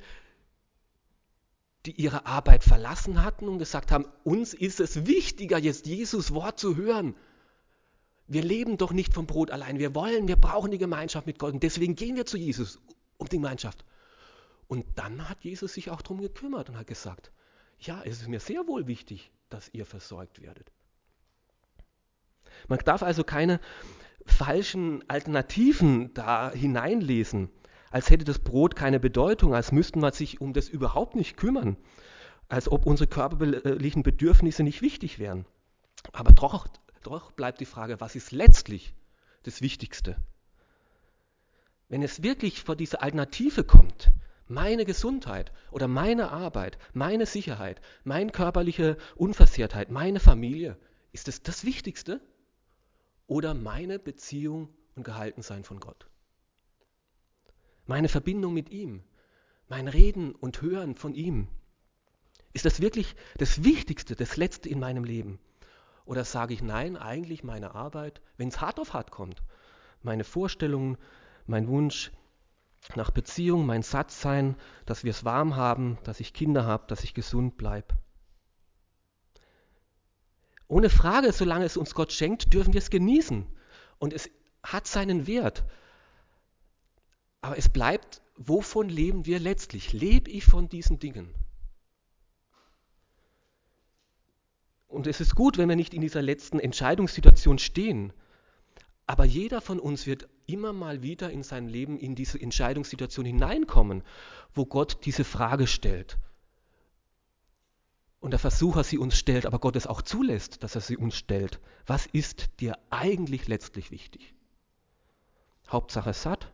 die 1.86 2.00
ihre 2.00 2.26
Arbeit 2.26 2.64
verlassen 2.64 3.24
hatten 3.24 3.48
und 3.48 3.60
gesagt 3.60 3.92
haben, 3.92 4.06
uns 4.24 4.54
ist 4.54 4.80
es 4.80 5.08
wichtiger, 5.08 5.58
jetzt 5.58 5.88
Jesus 5.88 6.34
Wort 6.34 6.60
zu 6.60 6.76
hören. 6.76 7.16
Wir 8.28 8.44
leben 8.44 8.78
doch 8.78 8.92
nicht 8.92 9.14
vom 9.14 9.26
Brot 9.26 9.52
allein. 9.52 9.80
Wir 9.80 9.96
wollen, 9.96 10.28
wir 10.28 10.36
brauchen 10.36 10.72
die 10.72 10.78
Gemeinschaft 10.78 11.28
mit 11.28 11.40
Gott. 11.40 11.54
Und 11.54 11.64
deswegen 11.64 11.96
gehen 11.96 12.16
wir 12.16 12.26
zu 12.26 12.38
Jesus 12.38 12.80
um 13.18 13.28
die 13.28 13.38
Gemeinschaft. 13.38 13.84
Und 14.68 14.86
dann 14.96 15.28
hat 15.28 15.44
Jesus 15.44 15.74
sich 15.74 15.90
auch 15.90 16.02
darum 16.02 16.22
gekümmert 16.22 16.70
und 16.70 16.78
hat 16.78 16.88
gesagt, 16.88 17.32
ja, 17.80 18.02
es 18.06 18.22
ist 18.22 18.30
mir 18.30 18.40
sehr 18.40 18.68
wohl 18.68 18.88
wichtig, 18.88 19.32
dass 19.50 19.70
ihr 19.74 19.86
versorgt 19.86 20.42
werdet. 20.42 20.72
Man 22.68 22.80
darf 22.80 23.04
also 23.04 23.24
keine 23.24 23.60
falschen 24.26 25.04
Alternativen 25.10 26.14
da 26.14 26.52
hineinlesen 26.52 27.50
als 27.92 28.10
hätte 28.10 28.26
das 28.26 28.40
Brot 28.40 28.76
keine 28.76 29.00
Bedeutung, 29.00 29.54
als 29.54 29.72
müssten 29.72 30.00
wir 30.02 30.12
sich 30.12 30.42
um 30.42 30.54
das 30.54 30.70
überhaupt 30.70 31.16
nicht 31.16 31.38
kümmern, 31.38 31.78
als 32.50 32.72
ob 32.72 32.86
unsere 32.86 33.08
körperlichen 33.08 34.02
Bedürfnisse 34.02 34.64
nicht 34.64 34.82
wichtig 34.82 35.20
wären. 35.20 35.46
Aber 36.14 36.32
doch, 36.32 36.68
doch 37.04 37.32
bleibt 37.32 37.60
die 37.60 37.66
Frage, 37.66 38.00
was 38.00 38.16
ist 38.16 38.32
letztlich 38.32 38.96
das 39.44 39.62
Wichtigste? 39.62 40.16
Wenn 41.90 42.02
es 42.02 42.24
wirklich 42.24 42.64
vor 42.64 42.76
diese 42.76 43.02
Alternative 43.02 43.66
kommt, 43.66 44.12
meine 44.48 44.86
Gesundheit 44.86 45.52
oder 45.72 45.88
meine 45.88 46.32
Arbeit, 46.32 46.78
meine 46.94 47.26
Sicherheit, 47.26 47.82
meine 48.04 48.32
körperliche 48.32 48.98
Unversehrtheit, 49.16 49.92
meine 49.92 50.20
Familie, 50.20 50.78
ist 51.12 51.28
es 51.28 51.44
das 51.44 51.66
Wichtigste? 51.66 52.22
Oder 53.28 53.54
meine 53.54 54.00
Beziehung 54.00 54.70
und 54.96 55.04
Gehaltensein 55.04 55.64
von 55.64 55.80
Gott? 55.80 56.08
Meine 57.86 58.10
Verbindung 58.10 58.54
mit 58.54 58.70
ihm, 58.70 59.04
mein 59.68 59.88
Reden 59.88 60.34
und 60.34 60.62
Hören 60.62 60.96
von 60.96 61.14
ihm. 61.14 61.48
Ist 62.54 62.66
das 62.66 62.82
wirklich 62.82 63.16
das 63.38 63.64
Wichtigste, 63.64 64.16
das 64.16 64.38
Letzte 64.38 64.70
in 64.70 64.80
meinem 64.80 65.04
Leben? 65.04 65.40
Oder 66.06 66.26
sage 66.26 66.54
ich 66.54 66.62
nein, 66.62 66.98
eigentlich 66.98 67.44
meine 67.44 67.76
Arbeit, 67.76 68.22
wenn 68.38 68.50
es 68.50 68.60
hart 68.60 68.80
auf 68.80 68.94
hart 68.94 69.12
kommt, 69.12 69.42
meine 70.02 70.24
Vorstellungen, 70.24 70.98
mein 71.46 71.68
Wunsch 71.68 72.12
nach 72.96 73.12
Beziehung, 73.12 73.66
mein 73.66 73.84
Satzsein, 73.84 74.56
dass 74.86 75.04
wir 75.04 75.12
es 75.12 75.24
warm 75.24 75.56
haben, 75.56 75.98
dass 76.04 76.20
ich 76.20 76.34
Kinder 76.34 76.66
habe, 76.66 76.88
dass 76.88 77.04
ich 77.04 77.14
gesund 77.14 77.58
bleibe. 77.58 77.96
Ohne 80.68 80.90
Frage, 80.90 81.32
solange 81.34 81.66
es 81.66 81.78
uns 81.78 81.94
Gott 81.94 82.12
schenkt, 82.12 82.54
dürfen 82.54 82.74
wir 82.74 82.80
es 82.80 82.90
genießen. 82.90 83.46
Und 84.00 84.14
es 84.14 84.30
hat 84.64 84.88
seinen 84.88 85.28
Wert. 85.28 85.66
Aber 87.42 87.58
es 87.58 87.70
bleibt, 87.70 88.22
wovon 88.38 88.88
leben 88.88 89.26
wir 89.26 89.40
letztlich? 89.40 89.94
Lebe 89.94 90.30
ich 90.30 90.46
von 90.46 90.70
diesen 90.70 91.00
Dingen? 91.00 91.34
Und 94.88 95.08
es 95.08 95.22
ist 95.22 95.36
gut, 95.36 95.58
wenn 95.58 95.70
wir 95.70 95.76
nicht 95.76 95.94
in 95.94 96.02
dieser 96.02 96.22
letzten 96.22 96.60
Entscheidungssituation 96.60 97.58
stehen. 97.58 98.14
Aber 99.08 99.26
jeder 99.26 99.62
von 99.62 99.80
uns 99.80 100.06
wird 100.06 100.28
immer 100.46 100.74
mal 100.74 101.02
wieder 101.02 101.32
in 101.32 101.44
sein 101.44 101.68
Leben 101.68 101.98
in 101.98 102.14
diese 102.14 102.40
Entscheidungssituation 102.40 103.26
hineinkommen, 103.26 104.04
wo 104.54 104.66
Gott 104.66 105.06
diese 105.06 105.24
Frage 105.24 105.66
stellt. 105.66 106.18
Und 108.20 108.32
der 108.32 108.40
Versucher 108.40 108.84
sie 108.84 109.00
uns 109.00 109.18
stellt, 109.18 109.46
aber 109.48 109.60
Gott 109.60 109.76
es 109.76 109.88
auch 109.88 110.04
zulässt, 110.04 110.62
dass 110.62 110.76
er 110.76 110.82
sie 110.82 110.98
uns 110.98 111.16
stellt. 111.16 111.60
Was 111.88 112.06
ist 112.06 112.50
dir 112.60 112.78
eigentlich 112.92 113.48
letztlich 113.48 113.90
wichtig? 113.90 114.36
Hauptsache 115.70 116.14
satt? 116.14 116.52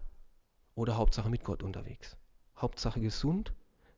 Oder 0.77 0.95
Hauptsache 0.95 1.29
mit 1.29 1.43
Gott 1.43 1.63
unterwegs. 1.63 2.15
Hauptsache 2.55 3.01
gesund, 3.01 3.51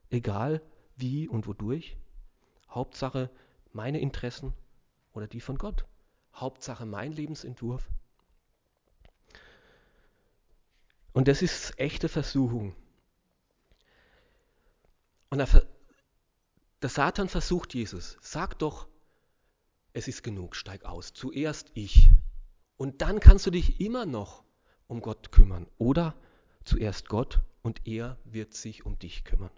egal 0.08 0.62
wie 0.96 1.28
und 1.28 1.46
wodurch. 1.46 1.98
Hauptsache 2.70 3.30
meine 3.72 4.00
Interessen 4.00 4.54
oder 5.12 5.26
die 5.26 5.42
von 5.42 5.58
Gott. 5.58 5.84
Hauptsache 6.34 6.86
mein 6.86 7.12
Lebensentwurf. 7.12 7.86
Und 11.12 11.28
das 11.28 11.42
ist 11.42 11.78
echte 11.78 12.08
Versuchung. 12.08 12.74
Und 15.28 15.38
der, 15.38 16.88
Satan 16.88 17.28
versucht 17.28 17.74
Jesus, 17.74 18.16
sag 18.22 18.58
doch, 18.58 18.88
es 19.92 20.08
ist 20.08 20.22
genug, 20.22 20.56
steig 20.56 20.86
aus. 20.86 21.12
Zuerst 21.12 21.70
ich. 21.74 22.08
Und 22.78 23.02
dann 23.02 23.20
kannst 23.20 23.44
du 23.44 23.50
dich 23.50 23.82
immer 23.82 24.06
noch 24.06 24.44
um 24.86 25.02
Gott 25.02 25.30
kümmern. 25.30 25.66
Oder 25.76 26.14
zuerst 26.64 27.08
Gott 27.08 27.40
und 27.62 27.86
er 27.86 28.18
wird 28.24 28.54
sich 28.54 28.86
um 28.86 28.98
dich 28.98 29.24
kümmern. 29.24 29.50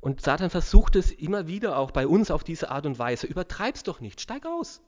Und 0.00 0.20
Satan 0.20 0.50
versucht 0.50 0.96
es 0.96 1.10
immer 1.10 1.46
wieder 1.46 1.78
auch 1.78 1.90
bei 1.90 2.06
uns 2.06 2.30
auf 2.30 2.44
diese 2.44 2.70
Art 2.70 2.84
und 2.84 2.98
Weise. 2.98 3.26
Übertreib's 3.26 3.82
doch 3.84 4.00
nicht, 4.00 4.20
steig 4.20 4.44
aus. 4.44 4.82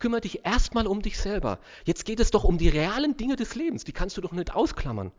Kümmere 0.00 0.22
dich 0.22 0.44
erstmal 0.44 0.88
um 0.88 1.02
dich 1.02 1.18
selber. 1.18 1.60
Jetzt 1.84 2.04
geht 2.04 2.18
es 2.18 2.32
doch 2.32 2.42
um 2.42 2.58
die 2.58 2.68
realen 2.68 3.16
Dinge 3.16 3.36
des 3.36 3.54
Lebens, 3.54 3.84
die 3.84 3.92
kannst 3.92 4.16
du 4.16 4.20
doch 4.20 4.32
nicht 4.32 4.52
ausklammern. 4.52 5.12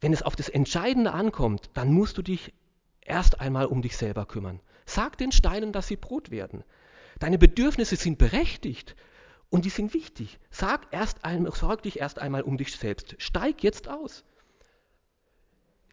Wenn 0.00 0.12
es 0.12 0.22
auf 0.22 0.34
das 0.34 0.48
Entscheidende 0.48 1.12
ankommt, 1.12 1.70
dann 1.74 1.92
musst 1.92 2.18
du 2.18 2.22
dich 2.22 2.52
erst 3.00 3.40
einmal 3.40 3.66
um 3.66 3.80
dich 3.80 3.96
selber 3.96 4.26
kümmern. 4.26 4.60
Sag 4.84 5.18
den 5.18 5.30
Steinen, 5.30 5.72
dass 5.72 5.86
sie 5.86 5.96
Brot 5.96 6.32
werden. 6.32 6.64
Deine 7.20 7.38
Bedürfnisse 7.38 7.94
sind 7.94 8.18
berechtigt 8.18 8.96
und 9.50 9.64
die 9.64 9.70
sind 9.70 9.94
wichtig. 9.94 10.38
Sag 10.50 10.92
erst 10.92 11.24
einmal, 11.24 11.52
sorg 11.52 11.82
dich 11.82 12.00
erst 12.00 12.18
einmal 12.18 12.42
um 12.42 12.56
dich 12.56 12.76
selbst. 12.76 13.14
Steig 13.18 13.62
jetzt 13.62 13.88
aus. 13.88 14.24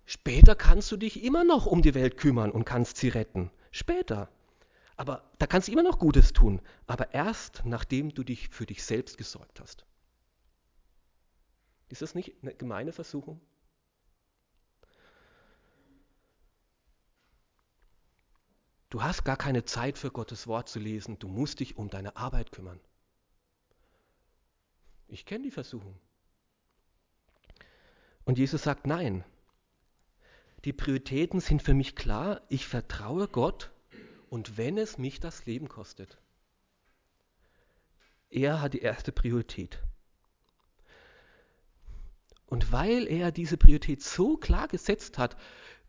Später 0.05 0.55
kannst 0.55 0.91
du 0.91 0.97
dich 0.97 1.23
immer 1.23 1.43
noch 1.43 1.65
um 1.65 1.81
die 1.81 1.93
Welt 1.93 2.17
kümmern 2.17 2.51
und 2.51 2.65
kannst 2.65 2.97
sie 2.97 3.09
retten. 3.09 3.51
Später. 3.71 4.29
Aber 4.95 5.23
da 5.39 5.47
kannst 5.47 5.67
du 5.67 5.71
immer 5.71 5.83
noch 5.83 5.99
Gutes 5.99 6.33
tun. 6.33 6.61
Aber 6.87 7.13
erst 7.13 7.63
nachdem 7.65 8.13
du 8.13 8.23
dich 8.23 8.49
für 8.49 8.65
dich 8.65 8.83
selbst 8.83 9.17
gesorgt 9.17 9.59
hast. 9.59 9.85
Ist 11.89 12.01
das 12.01 12.15
nicht 12.15 12.33
eine 12.41 12.53
gemeine 12.53 12.91
Versuchung? 12.91 13.39
Du 18.89 19.01
hast 19.01 19.23
gar 19.23 19.37
keine 19.37 19.65
Zeit 19.65 19.97
für 19.97 20.11
Gottes 20.11 20.47
Wort 20.47 20.69
zu 20.69 20.79
lesen. 20.79 21.17
Du 21.17 21.27
musst 21.27 21.59
dich 21.59 21.77
um 21.77 21.89
deine 21.89 22.15
Arbeit 22.15 22.51
kümmern. 22.51 22.79
Ich 25.13 25.25
kenne 25.27 25.43
die 25.43 25.51
Versuchung. 25.51 25.95
Und 28.25 28.39
Jesus 28.39 28.63
sagt, 28.63 28.87
nein, 28.87 29.23
die 30.65 30.73
Prioritäten 30.73 31.39
sind 31.39 31.61
für 31.61 31.75
mich 31.75 31.95
klar, 31.95 32.41
ich 32.49 32.65
vertraue 32.65 33.27
Gott 33.27 33.69
und 34.31 34.57
wenn 34.57 34.75
es 34.75 34.97
mich 34.97 35.19
das 35.19 35.45
Leben 35.45 35.69
kostet. 35.69 36.17
Er 38.31 38.59
hat 38.59 38.73
die 38.73 38.81
erste 38.81 39.11
Priorität. 39.11 39.83
Und 42.47 42.71
weil 42.71 43.07
er 43.07 43.31
diese 43.31 43.57
Priorität 43.57 44.01
so 44.01 44.37
klar 44.37 44.67
gesetzt 44.67 45.19
hat, 45.19 45.37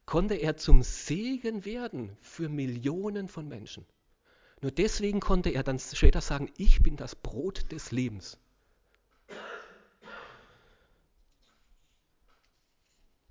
konnte 0.05 0.35
er 0.35 0.59
zum 0.59 0.83
Segen 0.83 1.65
werden 1.65 2.15
für 2.21 2.51
Millionen 2.51 3.29
von 3.29 3.49
Menschen. 3.49 3.87
Nur 4.61 4.71
deswegen 4.71 5.21
konnte 5.21 5.49
er 5.49 5.63
dann 5.63 5.79
später 5.79 6.21
sagen, 6.21 6.53
ich 6.59 6.83
bin 6.83 6.99
das 6.99 7.15
Brot 7.15 7.73
des 7.73 7.91
Lebens. 7.91 8.39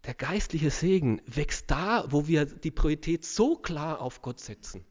Der 0.06 0.14
geistliche 0.14 0.70
Segen 0.70 1.22
wächst 1.26 1.72
da, 1.72 2.06
wo 2.12 2.28
wir 2.28 2.46
die 2.46 2.72
Priorität 2.72 3.24
so 3.24 3.56
klar 3.56 4.02
auf 4.02 4.22
Gott 4.22 4.40
setzen. 4.40 4.86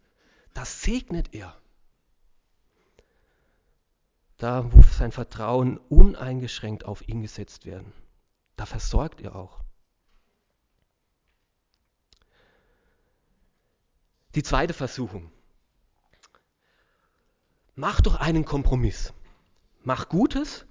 Das 0.54 0.82
segnet 0.82 1.34
er. 1.34 1.54
Da, 4.38 4.72
wo 4.72 4.82
sein 4.82 5.12
Vertrauen 5.12 5.76
uneingeschränkt 5.76 6.84
auf 6.84 7.06
ihn 7.06 7.20
gesetzt 7.20 7.66
werden. 7.66 7.92
Da 8.56 8.64
versorgt 8.64 9.20
er 9.20 9.36
auch. 9.36 9.62
Die 14.34 14.42
zweite 14.42 14.72
Versuchung. 14.72 15.30
Mach 17.74 18.00
doch 18.00 18.16
einen 18.16 18.46
Kompromiss. 18.46 19.12
Mach 19.82 20.08
Gutes, 20.08 20.66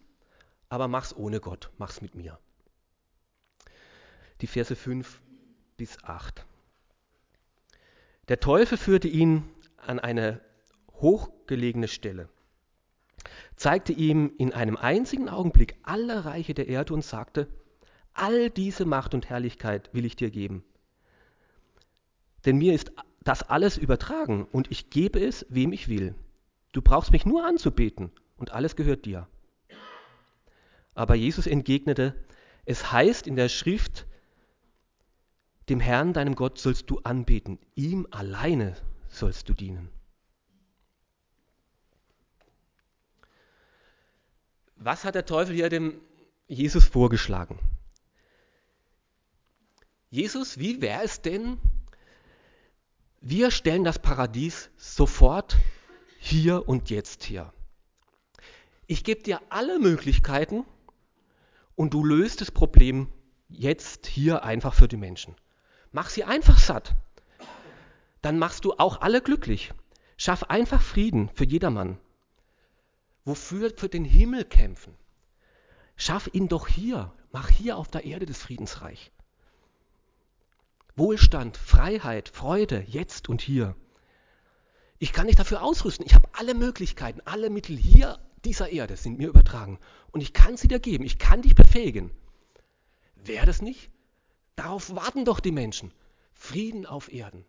aber 0.67 0.87
mach's 0.87 1.15
ohne 1.15 1.39
Gott. 1.39 1.71
Mach's 1.77 2.01
mit 2.01 2.15
mir 2.15 2.39
die 4.41 4.47
Verse 4.47 4.75
5 4.75 5.21
bis 5.77 6.03
8. 6.03 6.45
Der 8.27 8.39
Teufel 8.39 8.77
führte 8.77 9.07
ihn 9.07 9.43
an 9.77 9.99
eine 9.99 10.41
hochgelegene 10.93 11.87
Stelle, 11.87 12.29
zeigte 13.55 13.93
ihm 13.93 14.33
in 14.37 14.53
einem 14.53 14.77
einzigen 14.77 15.29
Augenblick 15.29 15.75
alle 15.83 16.25
Reiche 16.25 16.53
der 16.53 16.67
Erde 16.67 16.93
und 16.93 17.03
sagte, 17.03 17.47
all 18.13 18.49
diese 18.49 18.85
Macht 18.85 19.13
und 19.13 19.29
Herrlichkeit 19.29 19.89
will 19.93 20.05
ich 20.05 20.15
dir 20.15 20.29
geben. 20.29 20.63
Denn 22.45 22.57
mir 22.57 22.73
ist 22.73 22.91
das 23.23 23.43
alles 23.43 23.77
übertragen 23.77 24.47
und 24.51 24.71
ich 24.71 24.89
gebe 24.89 25.19
es, 25.19 25.45
wem 25.49 25.73
ich 25.73 25.87
will. 25.87 26.15
Du 26.71 26.81
brauchst 26.81 27.11
mich 27.11 27.25
nur 27.25 27.45
anzubeten 27.45 28.11
und 28.37 28.51
alles 28.51 28.75
gehört 28.75 29.05
dir. 29.05 29.27
Aber 30.95 31.15
Jesus 31.15 31.47
entgegnete, 31.47 32.15
es 32.65 32.91
heißt 32.91 33.27
in 33.27 33.35
der 33.35 33.49
Schrift, 33.49 34.07
dem 35.71 35.79
Herrn, 35.79 36.11
deinem 36.11 36.35
Gott, 36.35 36.59
sollst 36.59 36.89
du 36.89 36.99
anbeten. 36.99 37.57
Ihm 37.75 38.05
alleine 38.11 38.75
sollst 39.07 39.47
du 39.47 39.53
dienen. 39.53 39.89
Was 44.75 45.05
hat 45.05 45.15
der 45.15 45.25
Teufel 45.25 45.55
hier 45.55 45.69
dem 45.69 46.01
Jesus 46.47 46.83
vorgeschlagen? 46.83 47.57
Jesus, 50.09 50.57
wie 50.57 50.81
wäre 50.81 51.03
es 51.03 51.21
denn, 51.21 51.57
wir 53.21 53.49
stellen 53.49 53.85
das 53.85 53.99
Paradies 53.99 54.71
sofort 54.75 55.55
hier 56.19 56.67
und 56.67 56.89
jetzt 56.89 57.29
her. 57.29 57.53
Ich 58.87 59.05
gebe 59.05 59.23
dir 59.23 59.39
alle 59.47 59.79
Möglichkeiten 59.79 60.65
und 61.75 61.93
du 61.93 62.03
löst 62.03 62.41
das 62.41 62.51
Problem 62.51 63.07
jetzt 63.47 64.05
hier 64.05 64.43
einfach 64.43 64.73
für 64.73 64.89
die 64.89 64.97
Menschen. 64.97 65.33
Mach 65.91 66.09
sie 66.09 66.23
einfach 66.23 66.57
satt. 66.57 66.95
Dann 68.21 68.39
machst 68.39 68.65
du 68.65 68.73
auch 68.73 69.01
alle 69.01 69.21
glücklich. 69.21 69.73
Schaff 70.17 70.43
einfach 70.43 70.81
Frieden 70.81 71.29
für 71.33 71.45
jedermann. 71.45 71.97
Wofür 73.25 73.71
für 73.75 73.89
den 73.89 74.05
Himmel 74.05 74.45
kämpfen? 74.45 74.95
Schaff 75.95 76.29
ihn 76.31 76.47
doch 76.47 76.67
hier. 76.67 77.11
Mach 77.31 77.49
hier 77.49 77.77
auf 77.77 77.89
der 77.89 78.05
Erde 78.05 78.25
das 78.25 78.41
Friedensreich. 78.41 79.11
Wohlstand, 80.95 81.57
Freiheit, 81.57 82.29
Freude, 82.29 82.83
jetzt 82.87 83.29
und 83.29 83.41
hier. 83.41 83.75
Ich 84.99 85.13
kann 85.13 85.27
dich 85.27 85.35
dafür 85.35 85.63
ausrüsten. 85.63 86.05
Ich 86.05 86.13
habe 86.13 86.29
alle 86.33 86.53
Möglichkeiten, 86.53 87.21
alle 87.25 87.49
Mittel 87.49 87.77
hier 87.77 88.19
dieser 88.45 88.69
Erde 88.69 88.97
sind 88.97 89.17
mir 89.17 89.29
übertragen. 89.29 89.79
Und 90.11 90.21
ich 90.21 90.33
kann 90.33 90.57
sie 90.57 90.67
dir 90.67 90.79
geben. 90.79 91.03
Ich 91.03 91.17
kann 91.17 91.41
dich 91.41 91.55
befähigen. 91.55 92.11
Wäre 93.15 93.45
das 93.45 93.61
nicht? 93.61 93.89
Darauf 94.55 94.95
warten 94.95 95.25
doch 95.25 95.39
die 95.39 95.51
Menschen. 95.51 95.91
Frieden 96.33 96.85
auf 96.85 97.11
Erden. 97.11 97.45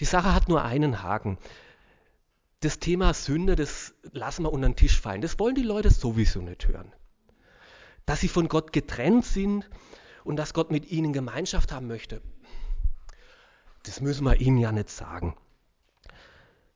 Die 0.00 0.04
Sache 0.04 0.34
hat 0.34 0.48
nur 0.48 0.62
einen 0.62 1.02
Haken. 1.02 1.38
Das 2.60 2.78
Thema 2.78 3.14
Sünde, 3.14 3.56
das 3.56 3.94
lassen 4.12 4.44
wir 4.44 4.52
unter 4.52 4.68
den 4.68 4.76
Tisch 4.76 5.00
fallen. 5.00 5.20
Das 5.20 5.38
wollen 5.38 5.54
die 5.54 5.62
Leute 5.62 5.90
sowieso 5.90 6.40
nicht 6.40 6.66
hören. 6.68 6.92
Dass 8.06 8.20
sie 8.20 8.28
von 8.28 8.48
Gott 8.48 8.72
getrennt 8.72 9.24
sind 9.24 9.68
und 10.24 10.36
dass 10.36 10.54
Gott 10.54 10.70
mit 10.70 10.90
ihnen 10.90 11.12
Gemeinschaft 11.12 11.72
haben 11.72 11.86
möchte, 11.86 12.22
das 13.84 14.00
müssen 14.00 14.24
wir 14.24 14.40
ihnen 14.40 14.58
ja 14.58 14.72
nicht 14.72 14.90
sagen. 14.90 15.36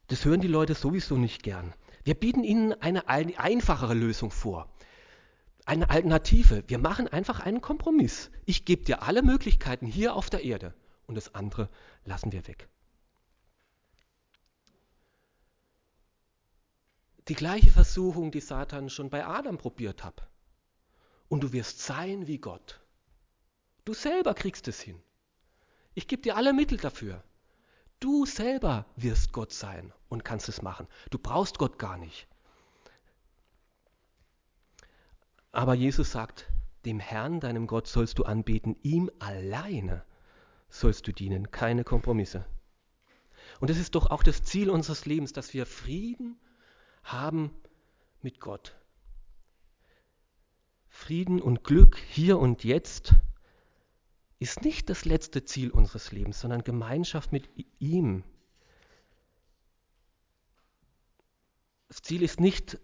Das 0.08 0.24
hören 0.24 0.40
die 0.40 0.48
Leute 0.48 0.74
sowieso 0.74 1.16
nicht 1.16 1.42
gern. 1.42 1.74
Wir 2.04 2.14
bieten 2.14 2.44
ihnen 2.44 2.72
eine 2.80 3.08
einfachere 3.08 3.94
Lösung 3.94 4.30
vor 4.30 4.68
eine 5.64 5.90
Alternative. 5.90 6.64
Wir 6.66 6.78
machen 6.78 7.08
einfach 7.08 7.40
einen 7.40 7.60
Kompromiss. 7.60 8.30
Ich 8.44 8.64
gebe 8.64 8.84
dir 8.84 9.02
alle 9.02 9.22
Möglichkeiten 9.22 9.86
hier 9.86 10.14
auf 10.14 10.30
der 10.30 10.44
Erde 10.44 10.74
und 11.06 11.14
das 11.14 11.34
andere 11.34 11.68
lassen 12.04 12.32
wir 12.32 12.46
weg. 12.46 12.68
Die 17.28 17.34
gleiche 17.34 17.70
Versuchung, 17.70 18.32
die 18.32 18.40
Satan 18.40 18.90
schon 18.90 19.08
bei 19.08 19.24
Adam 19.24 19.56
probiert 19.56 20.02
hat. 20.02 20.28
Und 21.28 21.42
du 21.42 21.52
wirst 21.52 21.78
sein 21.78 22.26
wie 22.26 22.38
Gott. 22.38 22.80
Du 23.84 23.94
selber 23.94 24.34
kriegst 24.34 24.66
es 24.68 24.80
hin. 24.80 25.00
Ich 25.94 26.08
gebe 26.08 26.22
dir 26.22 26.36
alle 26.36 26.52
Mittel 26.52 26.78
dafür. 26.78 27.22
Du 28.00 28.26
selber 28.26 28.86
wirst 28.96 29.32
Gott 29.32 29.52
sein 29.52 29.92
und 30.08 30.24
kannst 30.24 30.48
es 30.48 30.62
machen. 30.62 30.88
Du 31.10 31.18
brauchst 31.18 31.58
Gott 31.58 31.78
gar 31.78 31.96
nicht. 31.96 32.26
Aber 35.52 35.74
Jesus 35.74 36.10
sagt, 36.10 36.50
dem 36.86 36.98
Herrn, 36.98 37.38
deinem 37.38 37.66
Gott, 37.66 37.86
sollst 37.86 38.18
du 38.18 38.24
anbeten, 38.24 38.76
ihm 38.82 39.10
alleine 39.18 40.04
sollst 40.70 41.06
du 41.06 41.12
dienen, 41.12 41.50
keine 41.50 41.84
Kompromisse. 41.84 42.46
Und 43.60 43.68
es 43.68 43.78
ist 43.78 43.94
doch 43.94 44.10
auch 44.10 44.22
das 44.22 44.42
Ziel 44.42 44.70
unseres 44.70 45.04
Lebens, 45.04 45.32
dass 45.32 45.52
wir 45.52 45.66
Frieden 45.66 46.40
haben 47.04 47.50
mit 48.22 48.40
Gott. 48.40 48.74
Frieden 50.88 51.40
und 51.40 51.64
Glück 51.64 51.98
hier 51.98 52.38
und 52.38 52.64
jetzt 52.64 53.14
ist 54.38 54.62
nicht 54.62 54.90
das 54.90 55.04
letzte 55.04 55.44
Ziel 55.44 55.70
unseres 55.70 56.12
Lebens, 56.12 56.40
sondern 56.40 56.64
Gemeinschaft 56.64 57.30
mit 57.30 57.48
ihm. 57.78 58.24
Das 61.88 62.02
Ziel 62.02 62.22
ist 62.22 62.40
nicht, 62.40 62.78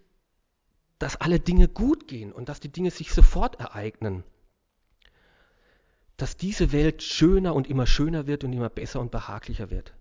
dass 0.99 1.15
alle 1.15 1.39
Dinge 1.39 1.69
gut 1.69 2.07
gehen 2.07 2.31
und 2.31 2.49
dass 2.49 2.59
die 2.59 2.71
Dinge 2.71 2.91
sich 2.91 3.11
sofort 3.11 3.59
ereignen. 3.59 4.23
Dass 6.17 6.35
diese 6.35 6.73
Welt 6.73 7.01
schöner 7.01 7.55
und 7.55 7.69
immer 7.69 7.87
schöner 7.87 8.27
wird 8.27 8.43
und 8.43 8.51
immer 8.51 8.69
besser 8.69 8.99
und 8.99 9.09
behaglicher 9.09 9.69
wird. 9.69 9.93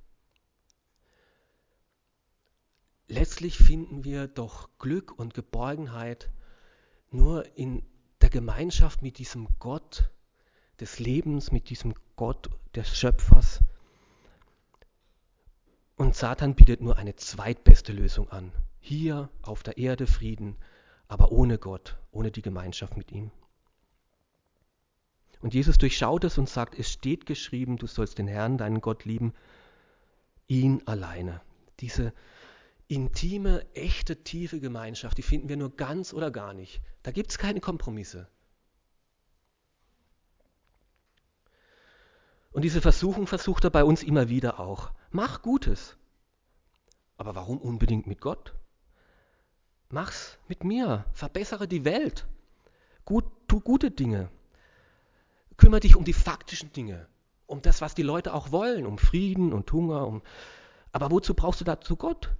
Letztlich 3.06 3.56
finden 3.56 4.04
wir 4.04 4.26
doch 4.26 4.68
Glück 4.78 5.16
und 5.16 5.32
Geborgenheit 5.32 6.30
nur 7.10 7.56
in 7.56 7.82
der 8.20 8.28
Gemeinschaft 8.28 9.00
mit 9.00 9.18
diesem 9.18 9.48
Gott 9.60 10.10
des 10.80 10.98
Lebens, 10.98 11.52
mit 11.52 11.70
diesem 11.70 11.94
Gott 12.16 12.50
des 12.74 12.96
Schöpfers. 12.96 13.60
Und 15.96 16.14
Satan 16.14 16.54
bietet 16.54 16.80
nur 16.80 16.96
eine 16.96 17.16
zweitbeste 17.16 17.92
Lösung 17.92 18.28
an. 18.30 18.52
Hier 18.80 19.30
auf 19.42 19.62
der 19.62 19.78
Erde 19.78 20.06
Frieden, 20.06 20.56
aber 21.08 21.32
ohne 21.32 21.58
Gott, 21.58 21.96
ohne 22.12 22.30
die 22.30 22.42
Gemeinschaft 22.42 22.96
mit 22.96 23.10
ihm. 23.10 23.30
Und 25.40 25.54
Jesus 25.54 25.78
durchschaut 25.78 26.24
es 26.24 26.36
und 26.36 26.48
sagt, 26.48 26.78
es 26.78 26.92
steht 26.92 27.24
geschrieben, 27.24 27.76
du 27.76 27.86
sollst 27.86 28.18
den 28.18 28.28
Herrn, 28.28 28.58
deinen 28.58 28.80
Gott 28.80 29.04
lieben, 29.04 29.32
ihn 30.46 30.82
alleine. 30.86 31.40
Diese 31.80 32.12
intime, 32.88 33.64
echte, 33.74 34.22
tiefe 34.24 34.60
Gemeinschaft, 34.60 35.16
die 35.16 35.22
finden 35.22 35.48
wir 35.48 35.56
nur 35.56 35.76
ganz 35.76 36.12
oder 36.12 36.30
gar 36.30 36.54
nicht. 36.54 36.82
Da 37.02 37.12
gibt 37.12 37.30
es 37.30 37.38
keine 37.38 37.60
Kompromisse. 37.60 38.28
Und 42.50 42.62
diese 42.62 42.80
Versuchung 42.80 43.26
versucht 43.26 43.64
er 43.64 43.70
bei 43.70 43.84
uns 43.84 44.02
immer 44.02 44.28
wieder 44.28 44.58
auch. 44.58 44.90
Mach 45.10 45.42
Gutes. 45.42 45.96
Aber 47.16 47.34
warum 47.34 47.58
unbedingt 47.58 48.06
mit 48.06 48.20
Gott? 48.20 48.54
Mach's 49.90 50.38
mit 50.48 50.64
mir. 50.64 51.04
Verbessere 51.12 51.66
die 51.66 51.84
Welt. 51.84 52.26
Gut, 53.04 53.24
tu 53.46 53.60
gute 53.60 53.90
Dinge. 53.90 54.28
Kümmere 55.56 55.80
dich 55.80 55.96
um 55.96 56.04
die 56.04 56.12
faktischen 56.12 56.72
Dinge. 56.72 57.06
Um 57.46 57.62
das, 57.62 57.80
was 57.80 57.94
die 57.94 58.02
Leute 58.02 58.34
auch 58.34 58.52
wollen. 58.52 58.86
Um 58.86 58.98
Frieden 58.98 59.52
und 59.52 59.72
Hunger. 59.72 60.06
Um 60.06 60.22
aber 60.92 61.10
wozu 61.10 61.34
brauchst 61.34 61.60
du 61.60 61.64
dazu 61.64 61.96
Gott? 61.96 62.34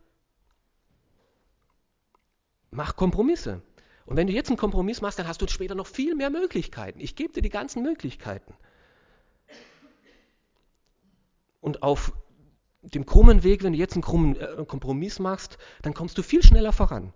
Mach 2.71 2.97
Kompromisse. 2.97 3.63
Und 4.07 4.17
wenn 4.17 4.27
du 4.27 4.33
jetzt 4.33 4.49
einen 4.49 4.57
Kompromiss 4.57 5.01
machst, 5.01 5.19
dann 5.19 5.29
hast 5.29 5.41
du 5.43 5.49
später 5.49 5.75
noch 5.75 5.87
viel 5.87 6.15
mehr 6.15 6.31
Möglichkeiten. 6.31 7.01
Ich 7.01 7.15
gebe 7.15 7.33
dir 7.33 7.43
die 7.43 7.51
ganzen 7.51 7.83
Möglichkeiten. 7.83 8.55
Und 11.61 11.83
auf 11.83 12.13
dem 12.83 13.05
krummen 13.05 13.43
Weg, 13.43 13.63
wenn 13.63 13.73
du 13.73 13.79
jetzt 13.79 13.95
einen 13.95 14.03
krummen 14.03 14.37
äh, 14.37 14.65
Kompromiss 14.67 15.19
machst, 15.19 15.59
dann 15.83 15.93
kommst 15.93 16.17
du 16.17 16.23
viel 16.23 16.43
schneller 16.43 16.73
voran. 16.73 17.13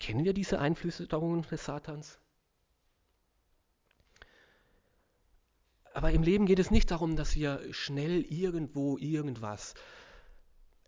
Kennen 0.00 0.24
wir 0.24 0.32
diese 0.32 0.58
Einflüsterungen 0.58 1.42
des 1.42 1.64
Satans? 1.64 2.18
Aber 5.92 6.12
im 6.12 6.22
Leben 6.22 6.46
geht 6.46 6.60
es 6.60 6.70
nicht 6.70 6.90
darum, 6.90 7.16
dass 7.16 7.34
wir 7.34 7.72
schnell 7.72 8.22
irgendwo 8.22 8.98
irgendwas 8.98 9.74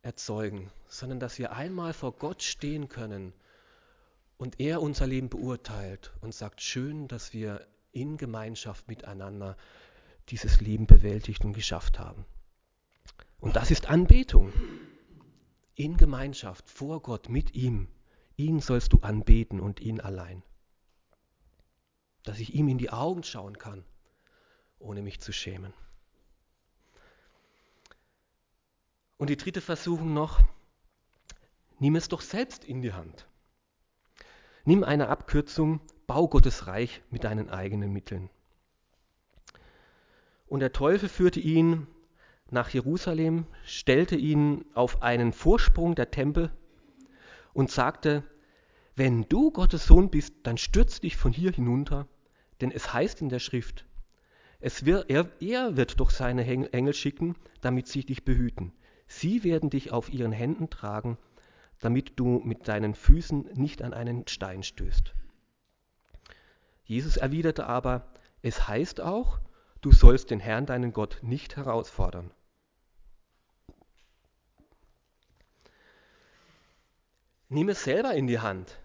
erzeugen, 0.03 0.71
sondern 0.87 1.19
dass 1.19 1.39
wir 1.39 1.53
einmal 1.53 1.93
vor 1.93 2.13
Gott 2.13 2.43
stehen 2.43 2.89
können 2.89 3.33
und 4.39 4.61
er 4.61 4.81
unser 4.81 5.07
Leben 5.07 5.29
beurteilt 5.29 6.13
und 6.21 6.35
sagt, 6.35 6.63
schön, 6.63 7.09
dass 7.09 7.33
wir 7.33 7.67
in 7.93 8.17
Gemeinschaft 8.17 8.89
miteinander 8.89 9.57
dieses 10.29 10.61
Leben 10.61 10.87
bewältigt 10.87 11.45
und 11.45 11.53
geschafft 11.53 11.99
haben. 11.99 12.25
Und 13.41 13.57
das 13.57 13.71
ist 13.71 13.89
Anbetung. 13.89 14.53
In 15.75 15.97
Gemeinschaft, 15.97 16.69
vor 16.69 17.03
Gott, 17.03 17.29
mit 17.29 17.55
ihm. 17.55 17.89
Ihn 18.41 18.61
sollst 18.61 18.95
du 18.95 19.01
anbeten 19.01 19.61
und 19.61 19.81
ihn 19.81 20.01
allein. 20.01 20.43
Dass 22.23 22.41
ich 22.41 22.55
ihm 22.55 22.69
in 22.69 22.79
die 22.79 22.89
Augen 22.89 23.23
schauen 23.23 23.59
kann, 23.59 23.85
ohne 24.79 25.03
mich 25.03 25.21
zu 25.21 25.31
schämen. 25.31 25.75
Und 29.19 29.29
die 29.29 29.37
dritte 29.37 29.61
Versuchung 29.61 30.15
noch, 30.15 30.41
nimm 31.81 31.97
es 31.97 32.09
doch 32.09 32.23
selbst 32.23 32.65
in 32.65 32.81
die 32.81 32.95
Hand. 32.95 33.27
Nimm 34.65 34.85
eine 34.85 35.09
Abkürzung, 35.09 35.83
bau 36.07 36.27
Gottes 36.27 36.67
Reich 36.67 37.03
mit 37.11 37.25
deinen 37.25 37.51
eigenen 37.51 37.93
Mitteln. 37.93 38.31
Und 40.47 40.61
der 40.61 40.73
Teufel 40.73 41.11
führte 41.11 41.41
ihn 41.41 41.87
nach 42.49 42.71
Jerusalem, 42.71 43.47
stellte 43.67 44.17
ihn 44.17 44.65
auf 44.73 45.03
einen 45.03 45.35
Vorsprung 45.35 45.95
der 45.95 46.11
Tempel 46.11 46.51
und 47.53 47.71
sagte, 47.71 48.25
wenn 49.01 49.27
du 49.31 49.51
Gottes 49.51 49.87
Sohn 49.87 50.11
bist, 50.11 50.35
dann 50.43 50.59
stürz 50.59 51.01
dich 51.01 51.17
von 51.17 51.33
hier 51.33 51.53
hinunter, 51.53 52.07
denn 52.61 52.71
es 52.71 52.93
heißt 52.93 53.23
in 53.23 53.31
der 53.31 53.39
Schrift, 53.39 53.87
wird, 54.61 55.09
er, 55.09 55.31
er 55.41 55.79
wird 55.79 56.01
doch 56.01 56.11
seine 56.11 56.45
Engel 56.45 56.93
schicken, 56.93 57.35
damit 57.63 57.89
sie 57.89 58.05
dich 58.05 58.27
behüten. 58.27 58.75
Sie 59.07 59.43
werden 59.43 59.71
dich 59.71 59.91
auf 59.91 60.13
ihren 60.13 60.33
Händen 60.33 60.69
tragen, 60.69 61.17
damit 61.79 62.21
du 62.21 62.43
mit 62.45 62.69
deinen 62.69 62.95
Füßen 62.95 63.49
nicht 63.55 63.81
an 63.81 63.95
einen 63.95 64.29
Stein 64.29 64.63
stößt. 64.63 65.15
Jesus 66.85 67.17
erwiderte 67.17 67.65
aber, 67.65 68.13
es 68.43 68.69
heißt 68.69 69.01
auch, 69.01 69.41
Du 69.81 69.93
sollst 69.93 70.31
den 70.31 70.41
Herrn, 70.41 70.67
deinen 70.67 70.93
Gott, 70.93 71.21
nicht 71.23 71.57
herausfordern. 71.57 72.31
Nimm 77.49 77.71
es 77.71 77.83
selber 77.83 78.13
in 78.13 78.27
die 78.27 78.41
Hand. 78.41 78.80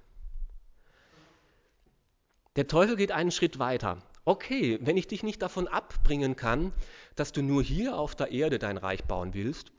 Der 2.56 2.68
Teufel 2.68 2.96
geht 2.96 3.12
einen 3.12 3.32
Schritt 3.32 3.60
weiter. 3.60 4.02
Okay, 4.24 4.80
wenn 4.82 4.98
ich 4.98 5.08
dich 5.08 5.24
nicht 5.24 5.42
davon 5.42 5.68
abbringen 5.68 6.36
kann, 6.36 6.72
dass 7.16 7.32
du 7.32 7.42
nur 7.42 7.62
hier 7.62 7.98
auf 7.98 8.16
der 8.16 8.32
Erde 8.32 8.60
dein 8.60 8.78
Reich 8.78 9.04
bauen 9.04 9.34
willst, 9.34 9.72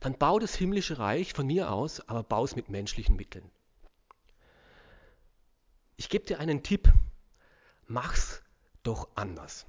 dann 0.00 0.18
bau 0.18 0.38
das 0.38 0.54
himmlische 0.54 0.98
Reich 0.98 1.32
von 1.32 1.46
mir 1.46 1.72
aus, 1.72 2.06
aber 2.08 2.22
bau 2.22 2.44
es 2.44 2.56
mit 2.56 2.68
menschlichen 2.68 3.16
Mitteln. 3.16 3.50
Ich 5.96 6.08
gebe 6.08 6.26
dir 6.26 6.40
einen 6.40 6.62
Tipp, 6.62 6.92
mach's 7.86 8.42
doch 8.82 9.08
anders. 9.14 9.66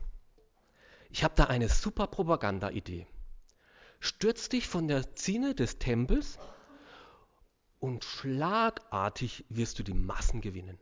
Ich 1.09 1.23
habe 1.23 1.35
da 1.35 1.45
eine 1.45 1.69
super 1.69 2.07
Propaganda-Idee. 2.07 3.07
Stürz 3.99 4.49
dich 4.49 4.67
von 4.67 4.87
der 4.87 5.15
Zinne 5.15 5.55
des 5.55 5.77
Tempels 5.77 6.37
und 7.79 8.03
schlagartig 8.03 9.45
wirst 9.49 9.79
du 9.79 9.83
die 9.83 9.93
Massen 9.93 10.41
gewinnen. 10.41 10.77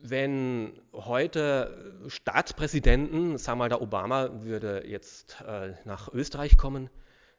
Wenn 0.00 0.80
heute 0.92 2.02
Staatspräsidenten, 2.08 3.36
sagen 3.36 3.58
wir 3.58 3.64
mal, 3.64 3.68
der 3.68 3.82
Obama 3.82 4.42
würde 4.42 4.86
jetzt 4.86 5.40
äh, 5.46 5.74
nach 5.84 6.12
Österreich 6.12 6.56
kommen, 6.56 6.88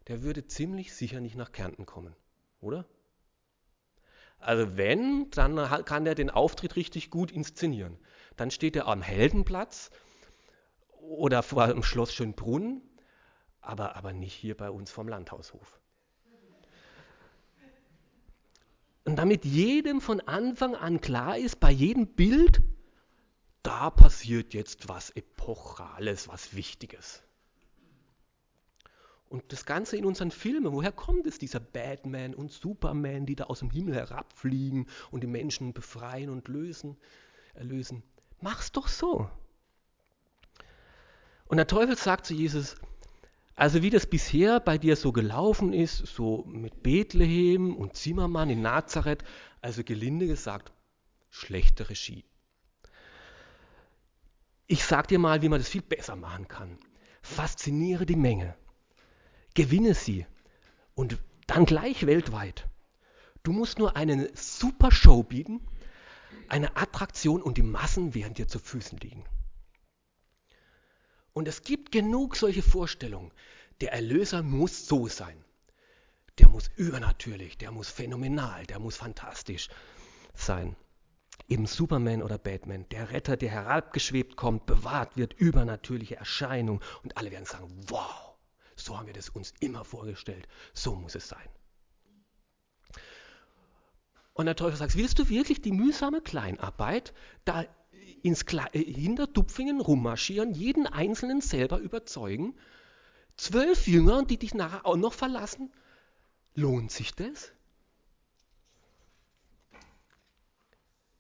der 0.08 0.24
würde 0.24 0.46
ziemlich 0.46 0.94
sicher 0.94 1.22
nicht 1.22 1.36
nach 1.36 1.52
Kärnten 1.52 1.86
kommen, 1.86 2.16
oder? 2.60 2.86
Also 4.40 4.78
wenn, 4.78 5.30
dann 5.32 5.56
kann 5.86 6.06
er 6.06 6.16
den 6.16 6.30
Auftritt 6.30 6.76
richtig 6.76 7.10
gut 7.10 7.32
inszenieren. 7.32 7.98
Dann 8.38 8.52
steht 8.52 8.76
er 8.76 8.88
am 8.88 9.02
Heldenplatz 9.02 9.92
oder 11.02 11.44
vor 11.44 11.68
dem 11.68 11.84
Schloss 11.84 12.14
Schönbrunn, 12.14 12.82
aber, 13.62 13.96
aber 13.96 14.14
nicht 14.14 14.34
hier 14.34 14.56
bei 14.56 14.70
uns 14.70 14.92
vom 14.92 15.08
Landhaushof. 15.08 15.80
Und 19.10 19.16
damit 19.16 19.44
jedem 19.44 20.02
von 20.02 20.22
Anfang 20.22 20.76
an 20.76 21.02
klar 21.02 21.36
ist, 21.36 21.60
bei 21.60 21.72
jedem 21.72 22.06
Bild, 22.06 22.62
da 23.64 23.90
passiert 23.90 24.54
jetzt 24.54 24.88
was 24.88 25.10
Epochales, 25.10 26.28
was 26.28 26.56
Wichtiges. 26.56 27.24
Und 29.28 29.52
das 29.52 29.66
Ganze 29.66 29.98
in 29.98 30.06
unseren 30.06 30.30
Filmen, 30.30 30.72
woher 30.74 30.92
kommt 30.92 31.26
es, 31.26 31.40
dieser 31.40 31.60
Batman 31.60 32.36
und 32.36 32.52
Superman, 32.52 33.26
die 33.26 33.36
da 33.36 33.46
aus 33.46 33.60
dem 33.60 33.72
Himmel 33.72 33.96
herabfliegen 33.96 34.86
und 35.10 35.24
die 35.24 35.28
Menschen 35.28 35.74
befreien 35.74 36.30
und 36.30 36.48
lösen, 36.48 36.96
erlösen? 37.56 38.04
Mach's 38.42 38.72
doch 38.72 38.88
so. 38.88 39.28
Und 41.48 41.58
der 41.58 41.66
Teufel 41.66 41.98
sagt 41.98 42.28
zu 42.28 42.36
Jesus, 42.36 42.76
also 43.60 43.84
wie 43.84 43.90
das 43.90 44.06
bisher 44.06 44.62
bei 44.62 44.78
dir 44.78 44.96
so 44.96 45.12
gelaufen 45.12 45.74
ist, 45.74 45.98
so 45.98 46.46
mit 46.48 46.82
Bethlehem 46.82 47.76
und 47.76 47.94
Zimmermann 47.94 48.50
in 48.50 48.62
Nazareth, 48.62 49.26
Also 49.60 49.84
gelinde 49.84 50.28
gesagt, 50.28 50.72
schlechte 51.30 51.90
Regie. 51.90 52.24
Ich 54.68 54.86
sag 54.86 55.10
dir 55.10 55.20
mal, 55.20 55.42
wie 55.42 55.50
man 55.50 55.60
das 55.60 55.68
viel 55.68 55.82
besser 55.82 56.16
machen 56.16 56.48
kann. 56.48 56.78
Fasziniere 57.22 58.06
die 58.06 58.16
Menge. 58.16 58.56
Gewinne 59.56 59.94
sie. 59.94 60.26
Und 60.96 61.18
dann 61.46 61.66
gleich 61.66 62.06
weltweit. 62.06 62.70
Du 63.44 63.52
musst 63.52 63.78
nur 63.78 63.98
eine 63.98 64.30
super 64.36 64.90
Show 64.90 65.24
bieten, 65.24 65.60
eine 66.48 66.78
Attraktion 66.78 67.42
und 67.42 67.58
die 67.58 67.64
Massen 67.64 68.16
werden 68.16 68.36
dir 68.36 68.48
zu 68.48 68.60
Füßen 68.60 69.00
liegen. 69.00 69.26
Und 71.40 71.48
es 71.48 71.62
gibt 71.62 71.94
genug 71.94 72.36
solche 72.36 72.62
Vorstellungen. 72.62 73.32
Der 73.80 73.94
Erlöser 73.94 74.44
muss 74.44 74.88
so 74.88 75.08
sein. 75.08 75.46
Der 76.38 76.50
muss 76.50 76.70
übernatürlich, 76.76 77.58
der 77.58 77.72
muss 77.72 77.90
phänomenal, 77.90 78.66
der 78.66 78.78
muss 78.78 78.98
fantastisch 78.98 79.70
sein. 80.34 80.76
Eben 81.48 81.66
Superman 81.66 82.24
oder 82.24 82.38
Batman, 82.38 82.90
der 82.90 83.12
Retter, 83.12 83.38
der 83.38 83.52
herabgeschwebt 83.52 84.36
kommt, 84.36 84.66
bewahrt 84.66 85.16
wird, 85.16 85.32
übernatürliche 85.32 86.18
Erscheinung. 86.18 86.82
Und 87.04 87.16
alle 87.16 87.32
werden 87.32 87.46
sagen, 87.46 87.70
wow, 87.88 88.36
so 88.76 88.98
haben 88.98 89.08
wir 89.08 89.14
das 89.14 89.30
uns 89.30 89.54
immer 89.62 89.86
vorgestellt, 89.86 90.46
so 90.74 90.94
muss 90.94 91.16
es 91.16 91.30
sein. 91.30 91.48
Und 94.34 94.46
der 94.46 94.58
Teufel 94.58 94.76
sagt, 94.76 94.98
willst 94.98 95.20
du 95.20 95.30
wirklich 95.30 95.62
die 95.62 95.72
mühsame 95.72 96.20
Kleinarbeit 96.20 97.14
da 97.46 97.66
ins 98.22 98.46
Kle 98.46 98.68
äh, 98.74 98.84
Hinterdupfingen 98.84 99.82
rummarschieren, 99.82 100.54
jeden 100.54 100.88
Einzelnen 100.88 101.42
selber 101.42 101.80
überzeugen? 101.80 102.56
Zwölf 103.38 103.88
Jünger, 103.88 104.26
die 104.26 104.38
dich 104.38 104.54
nachher 104.54 104.86
auch 104.86 104.98
noch 104.98 105.14
verlassen? 105.14 105.72
Lohnt 106.56 106.92
sich 106.92 107.16
das? 107.16 107.52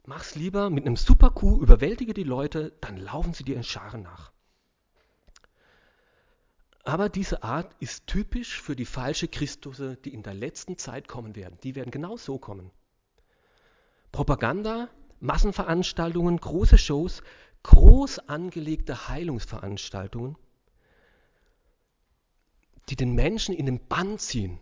Mach's 0.06 0.36
lieber 0.36 0.70
mit 0.70 0.86
einem 0.86 0.98
super 0.98 1.30
Coup, 1.30 1.62
überwältige 1.62 2.14
die 2.14 2.24
Leute, 2.24 2.74
dann 2.82 2.98
laufen 2.98 3.34
sie 3.34 3.44
dir 3.44 3.56
in 3.56 3.64
Scharen 3.64 4.02
nach. 4.02 4.32
Aber 6.84 7.10
diese 7.10 7.44
Art 7.44 7.76
ist 7.80 8.08
typisch 8.08 8.60
für 8.60 8.76
die 8.76 8.86
falsche 8.86 9.28
Christusse, 9.28 9.98
die 9.98 10.14
in 10.14 10.24
der 10.24 10.34
letzten 10.34 10.78
Zeit 10.80 11.08
kommen 11.08 11.36
werden. 11.36 11.60
Die 11.64 11.76
werden 11.76 11.92
genau 11.92 12.18
so 12.18 12.40
kommen. 12.40 12.72
Propaganda, 14.12 14.90
Massenveranstaltungen, 15.19 16.38
große 16.38 16.77
Shows, 16.77 17.21
groß 17.63 18.19
angelegte 18.29 19.10
Heilungsveranstaltungen, 19.10 20.38
die 22.89 22.95
den 22.95 23.13
Menschen 23.13 23.53
in 23.53 23.65
den 23.65 23.86
Bann 23.86 24.17
ziehen 24.17 24.60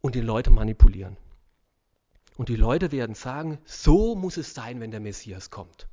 und 0.00 0.14
die 0.14 0.20
Leute 0.20 0.50
manipulieren. 0.50 1.16
Und 2.36 2.48
die 2.48 2.56
Leute 2.56 2.92
werden 2.92 3.14
sagen, 3.14 3.58
so 3.64 4.14
muss 4.14 4.36
es 4.36 4.54
sein, 4.54 4.80
wenn 4.80 4.90
der 4.90 5.00
Messias 5.00 5.50
kommt. 5.50 5.88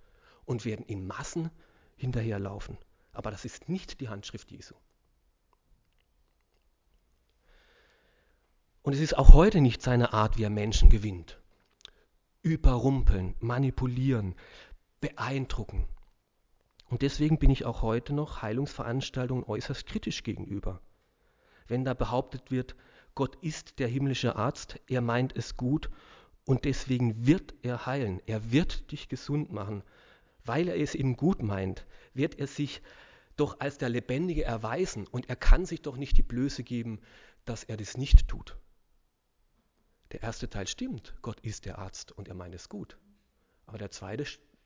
Und 0.46 0.66
werden 0.66 0.86
in 0.86 1.06
Massen 1.06 1.52
hinterherlaufen. 1.96 2.78
Aber 3.14 3.30
das 3.30 3.46
ist 3.46 3.70
nicht 3.70 4.00
die 4.00 4.10
Handschrift 4.10 4.50
Jesu. 4.50 4.74
Und 8.82 8.94
es 8.94 9.00
ist 9.00 9.18
auch 9.18 9.34
heute 9.34 9.62
nicht 9.62 9.82
seine 9.82 10.14
Art, 10.14 10.38
wie 10.38 10.44
er 10.44 10.50
Menschen 10.50 10.90
gewinnt 10.90 11.40
überrumpeln, 12.42 13.36
manipulieren, 13.40 14.36
beeindrucken. 15.02 15.88
Und 16.90 17.02
deswegen 17.02 17.38
bin 17.38 17.50
ich 17.50 17.66
auch 17.66 17.82
heute 17.82 18.14
noch 18.14 18.42
Heilungsveranstaltungen 18.42 19.44
äußerst 19.44 19.86
kritisch 19.86 20.24
gegenüber. 20.24 20.82
Wenn 21.68 21.86
da 21.86 21.94
behauptet 21.94 22.50
wird, 22.50 22.76
Gott 23.14 23.36
ist 23.44 23.80
der 23.80 23.88
himmlische 23.88 24.36
Arzt, 24.36 24.80
er 24.88 25.02
meint 25.02 25.36
es 25.36 25.58
gut 25.58 25.90
und 26.46 26.66
deswegen 26.66 27.28
wird 27.28 27.54
er 27.62 27.86
heilen, 27.86 28.22
er 28.26 28.52
wird 28.52 28.92
dich 28.92 29.10
gesund 29.10 29.52
machen, 29.52 29.84
weil 30.46 30.68
er 30.68 30.80
es 30.80 30.96
eben 30.96 31.16
gut 31.16 31.44
meint, 31.44 31.86
wird 32.14 32.40
er 32.40 32.48
sich 32.48 32.82
doch 33.36 33.60
als 33.60 33.78
der 33.78 33.90
Lebendige 33.90 34.44
erweisen 34.44 35.06
und 35.06 35.30
er 35.30 35.36
kann 35.36 35.66
sich 35.66 35.82
doch 35.82 35.98
nicht 35.98 36.18
die 36.18 36.24
Blöße 36.24 36.64
geben, 36.64 37.00
dass 37.46 37.64
er 37.64 37.78
das 37.78 37.98
nicht 37.98 38.28
tut. 38.28 38.58
Der 40.12 40.24
erste 40.24 40.50
Teil 40.50 40.68
stimmt, 40.68 41.14
Gott 41.22 41.40
ist 41.42 41.66
der 41.66 41.78
Arzt 41.78 42.12
und 42.12 42.28
er 42.28 42.36
meint 42.36 42.56
es 42.56 42.70
gut. 42.70 42.98
Aber 43.68 43.78
der 43.78 43.92
zweite 43.92 44.26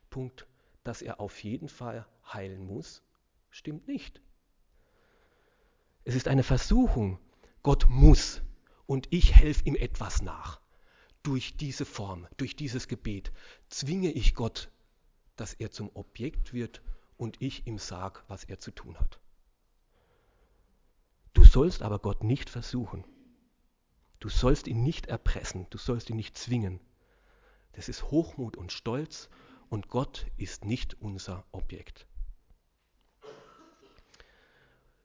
Punkt, 0.10 0.48
dass 0.84 1.02
er 1.02 1.20
auf 1.20 1.44
jeden 1.44 1.68
Fall 1.68 2.08
heilen 2.32 2.66
muss, 2.66 3.04
stimmt 3.50 3.88
nicht. 3.88 4.22
Es 6.06 6.16
ist 6.16 6.28
eine 6.28 6.44
Versuchung. 6.44 7.20
Gott 7.62 7.88
muss 7.90 8.42
und 8.86 9.08
ich 9.12 9.36
helfe 9.36 9.66
ihm 9.66 9.76
etwas 9.76 10.22
nach. 10.22 10.62
Durch 11.24 11.56
diese 11.56 11.86
Form, 11.86 12.28
durch 12.38 12.56
dieses 12.56 12.88
Gebet 12.88 13.32
zwinge 13.70 14.12
ich 14.12 14.36
Gott, 14.36 14.70
dass 15.36 15.54
er 15.54 15.72
zum 15.72 15.90
Objekt 15.94 16.54
wird 16.54 16.82
und 17.18 17.42
ich 17.42 17.66
ihm 17.68 17.78
sage, 17.78 18.22
was 18.28 18.44
er 18.44 18.60
zu 18.60 18.72
tun 18.72 19.00
hat. 19.00 19.20
Du 21.34 21.44
sollst 21.44 21.82
aber 21.82 22.00
Gott 22.00 22.24
nicht 22.24 22.50
versuchen. 22.50 23.06
Du 24.24 24.30
sollst 24.30 24.68
ihn 24.68 24.84
nicht 24.84 25.08
erpressen, 25.08 25.68
du 25.70 25.78
sollst 25.78 26.10
ihn 26.10 26.16
nicht 26.16 26.38
zwingen. 26.38 26.80
Das 27.74 27.90
ist 27.90 28.10
Hochmut 28.10 28.56
und 28.56 28.72
Stolz 28.72 29.28
und 29.68 29.90
Gott 29.90 30.28
ist 30.38 30.64
nicht 30.64 30.96
unser 31.02 31.44
Objekt. 31.52 32.08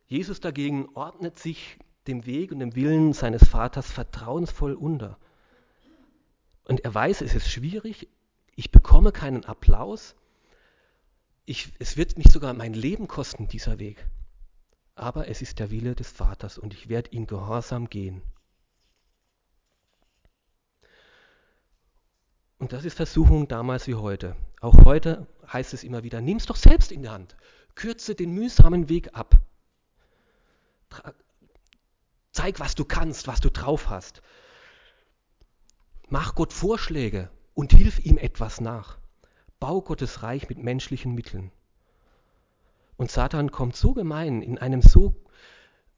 Jesus 0.06 0.38
dagegen 0.38 0.88
ordnet 0.94 1.36
sich 1.36 1.80
dem 2.06 2.26
Weg 2.26 2.52
und 2.52 2.60
dem 2.60 2.76
Willen 2.76 3.12
seines 3.12 3.48
Vaters 3.48 3.90
vertrauensvoll 3.90 4.74
unter. 4.74 5.18
Und 6.62 6.84
er 6.84 6.94
weiß, 6.94 7.20
es 7.22 7.34
ist 7.34 7.50
schwierig, 7.50 8.08
ich 8.54 8.70
bekomme 8.70 9.10
keinen 9.10 9.44
Applaus, 9.44 10.14
ich, 11.44 11.72
es 11.80 11.96
wird 11.96 12.18
mich 12.18 12.30
sogar 12.30 12.54
mein 12.54 12.72
Leben 12.72 13.08
kosten, 13.08 13.48
dieser 13.48 13.80
Weg. 13.80 14.06
Aber 14.94 15.26
es 15.26 15.42
ist 15.42 15.58
der 15.58 15.72
Wille 15.72 15.96
des 15.96 16.08
Vaters 16.08 16.56
und 16.56 16.72
ich 16.72 16.88
werde 16.88 17.10
ihn 17.10 17.26
gehorsam 17.26 17.90
gehen. 17.90 18.22
Und 22.58 22.72
das 22.72 22.84
ist 22.84 22.96
Versuchung 22.96 23.46
damals 23.46 23.86
wie 23.86 23.94
heute. 23.94 24.36
Auch 24.60 24.84
heute 24.84 25.26
heißt 25.52 25.74
es 25.74 25.84
immer 25.84 26.02
wieder, 26.02 26.20
nimm 26.20 26.38
es 26.38 26.46
doch 26.46 26.56
selbst 26.56 26.90
in 26.90 27.02
die 27.02 27.08
Hand. 27.08 27.36
Kürze 27.74 28.14
den 28.14 28.32
mühsamen 28.32 28.88
Weg 28.88 29.14
ab. 29.14 29.38
Zeig, 32.32 32.58
was 32.58 32.74
du 32.74 32.84
kannst, 32.84 33.28
was 33.28 33.40
du 33.40 33.50
drauf 33.50 33.88
hast. 33.88 34.22
Mach 36.08 36.34
Gott 36.34 36.52
Vorschläge 36.52 37.30
und 37.54 37.72
hilf 37.72 38.04
ihm 38.04 38.18
etwas 38.18 38.60
nach. 38.60 38.98
Bau 39.60 39.80
Gottes 39.80 40.22
Reich 40.22 40.48
mit 40.48 40.58
menschlichen 40.58 41.14
Mitteln. 41.14 41.52
Und 42.96 43.10
Satan 43.10 43.52
kommt 43.52 43.76
so 43.76 43.92
gemein 43.92 44.42
in 44.42 44.58
einem 44.58 44.82
so 44.82 45.14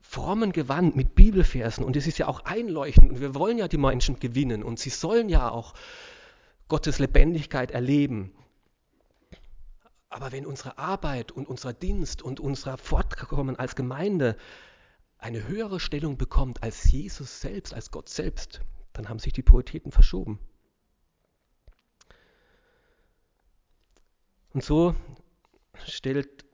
frommen 0.01 0.53
Gewand 0.53 0.97
mit 0.97 1.15
Bibelversen 1.15 1.85
und 1.85 1.97
es 1.97 2.07
ist 2.07 2.19
ja 2.19 2.27
auch 2.27 2.45
einleuchtend 2.45 3.11
und 3.11 3.21
wir 3.21 3.35
wollen 3.35 3.59
ja 3.59 3.69
die 3.69 3.79
Menschen 3.79 4.19
gewinnen 4.19 4.63
und 4.63 4.79
sie 4.79 4.91
sollen 4.91 5.29
ja 5.29 5.51
auch 5.51 5.75
Gottes 6.71 7.01
Lebendigkeit 7.01 7.73
erleben. 7.73 8.33
Aber 10.09 10.33
wenn 10.33 10.47
unsere 10.47 10.79
Arbeit 10.79 11.33
und 11.33 11.49
unser 11.49 11.73
Dienst 11.73 12.23
und 12.23 12.41
unser 12.41 12.79
Fortkommen 12.79 13.57
als 13.57 13.77
Gemeinde 13.77 14.37
eine 15.19 15.47
höhere 15.47 15.81
Stellung 15.81 16.17
bekommt 16.17 16.63
als 16.63 16.91
Jesus 16.91 17.41
selbst, 17.41 17.75
als 17.75 17.91
Gott 17.91 18.09
selbst, 18.09 18.63
dann 18.93 19.09
haben 19.09 19.19
sich 19.19 19.33
die 19.33 19.43
Prioritäten 19.43 19.93
verschoben. 19.93 20.39
Und 24.53 24.65
so 24.65 24.95
stellt 25.87 26.45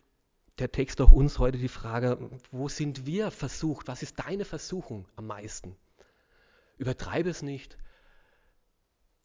der 0.59 0.72
Text 0.72 1.00
auch 1.02 1.12
uns 1.12 1.38
heute 1.38 1.59
die 1.59 1.68
Frage, 1.68 2.31
wo 2.50 2.68
sind 2.68 3.05
wir 3.05 3.31
versucht? 3.31 3.87
Was 3.87 4.02
ist 4.02 4.18
deine 4.18 4.46
Versuchung 4.46 5.07
am 5.14 5.26
meisten? 5.26 5.76
Übertreibe 6.79 7.29
es 7.29 7.42
nicht, 7.42 7.76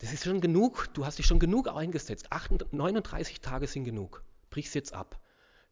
das 0.02 0.12
ist 0.12 0.24
schon 0.24 0.42
genug, 0.42 0.90
du 0.96 1.06
hast 1.06 1.20
dich 1.20 1.28
schon 1.28 1.38
genug 1.38 1.68
eingesetzt. 1.68 2.30
39 2.72 3.40
Tage 3.40 3.68
sind 3.68 3.84
genug. 3.84 4.24
Brich's 4.50 4.74
jetzt 4.74 4.94
ab. 4.94 5.22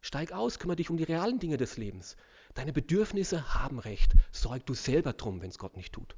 Steig 0.00 0.30
aus, 0.30 0.60
kümmere 0.60 0.76
dich 0.76 0.88
um 0.88 0.96
die 0.96 1.02
realen 1.02 1.40
Dinge 1.40 1.56
des 1.56 1.76
Lebens. 1.76 2.16
Deine 2.54 2.72
Bedürfnisse 2.72 3.54
haben 3.54 3.80
Recht. 3.80 4.14
Sorg 4.30 4.64
du 4.66 4.74
selber 4.74 5.14
drum, 5.14 5.42
wenn 5.42 5.50
es 5.50 5.58
Gott 5.58 5.76
nicht 5.76 5.92
tut. 5.92 6.16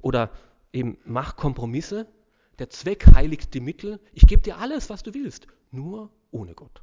Oder 0.00 0.30
eben 0.72 0.96
mach 1.04 1.36
Kompromisse. 1.36 2.10
Der 2.58 2.70
Zweck 2.70 3.06
heiligt 3.14 3.52
die 3.52 3.60
Mittel. 3.60 4.00
Ich 4.14 4.26
gebe 4.26 4.40
dir 4.40 4.56
alles, 4.56 4.88
was 4.88 5.02
du 5.02 5.12
willst, 5.12 5.46
nur 5.70 6.10
ohne 6.30 6.54
Gott. 6.54 6.82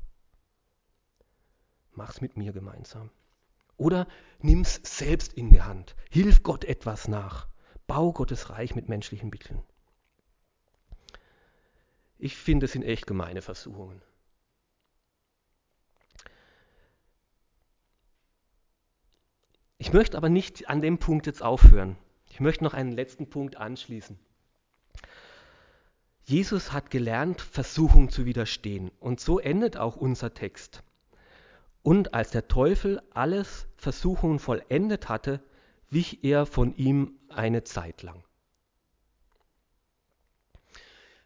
Mach's 1.93 2.21
mit 2.21 2.37
mir 2.37 2.53
gemeinsam. 2.53 3.09
Oder 3.75 4.07
nimm's 4.39 4.81
selbst 4.83 5.33
in 5.33 5.49
die 5.49 5.63
Hand. 5.63 5.95
Hilf 6.11 6.43
Gott 6.43 6.63
etwas 6.63 7.07
nach. 7.07 7.47
Bau 7.87 8.11
Gottes 8.11 8.49
Reich 8.49 8.75
mit 8.75 8.89
menschlichen 8.89 9.29
Mitteln. 9.29 9.63
Ich 12.19 12.35
finde, 12.35 12.65
es 12.65 12.73
sind 12.73 12.83
echt 12.83 13.07
gemeine 13.07 13.41
Versuchungen. 13.41 14.01
Ich 19.77 19.93
möchte 19.93 20.17
aber 20.17 20.29
nicht 20.29 20.69
an 20.69 20.81
dem 20.81 20.97
Punkt 20.97 21.27
jetzt 21.27 21.41
aufhören. 21.41 21.97
Ich 22.29 22.39
möchte 22.39 22.63
noch 22.63 22.73
einen 22.73 22.91
letzten 22.91 23.29
Punkt 23.29 23.55
anschließen. 23.55 24.19
Jesus 26.25 26.73
hat 26.73 26.89
gelernt, 26.89 27.39
Versuchung 27.39 28.09
zu 28.09 28.25
widerstehen. 28.25 28.91
Und 28.99 29.21
so 29.21 29.39
endet 29.39 29.77
auch 29.77 29.95
unser 29.95 30.33
Text. 30.33 30.83
Und 31.83 32.13
als 32.13 32.31
der 32.31 32.49
Teufel 32.49 33.01
alles 33.11 33.67
Versuchungen 33.77 34.39
vollendet 34.39 35.07
hatte, 35.07 35.41
wich 35.89 36.23
er 36.23 36.45
von 36.45 36.75
ihm 36.75 37.16
eine 37.29 37.63
Zeit 37.63 38.03
lang. 38.03 38.23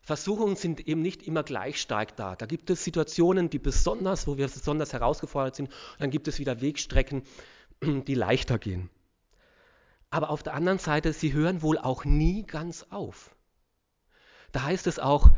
Versuchungen 0.02 0.56
sind 0.56 0.88
eben 0.88 1.02
nicht 1.02 1.24
immer 1.24 1.44
gleich 1.44 1.80
stark 1.80 2.16
da. 2.16 2.36
Da 2.36 2.46
gibt 2.46 2.70
es 2.70 2.84
Situationen, 2.84 3.50
die 3.50 3.60
besonders, 3.60 4.28
wo 4.28 4.38
wir 4.38 4.48
besonders 4.48 4.94
herausgefordert 4.94 5.56
sind. 5.56 5.72
Dann 6.00 6.10
gibt 6.10 6.28
es 6.28 6.40
wieder 6.40 6.60
Wegstrecken, 6.60 7.24
die 7.82 8.16
leichter 8.16 8.58
gehen. 8.58 8.90
Aber 10.10 10.30
auf 10.30 10.44
der 10.44 10.56
anderen 10.56 10.80
Seite, 10.80 11.14
sie 11.14 11.34
hören 11.34 11.62
wohl 11.62 11.78
auch 11.78 12.04
nie 12.04 12.44
ganz 12.44 12.88
auf. 12.90 13.34
Da 14.52 14.64
heißt 14.64 14.88
es 14.88 15.00
auch, 15.00 15.32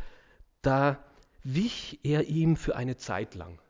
da 0.62 1.04
wich 1.44 2.00
er 2.02 2.24
ihm 2.24 2.56
für 2.56 2.74
eine 2.74 2.96
Zeit 2.96 3.34
lang. 3.34 3.60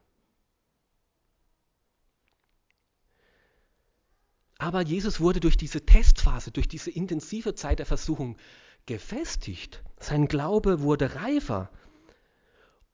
Aber 4.65 4.81
Jesus 4.81 5.21
wurde 5.21 5.41
durch 5.41 5.59
diese 5.59 5.85
Testphase, 5.85 6.51
durch 6.51 6.67
diese 6.67 6.91
intensive 6.91 7.55
Zeit 7.55 7.81
der 7.81 7.85
Versuchung 7.85 8.39
gefestigt. 8.87 9.83
Sein 10.01 10.27
Glaube 10.27 10.81
wurde 10.81 11.17
reifer. 11.17 11.69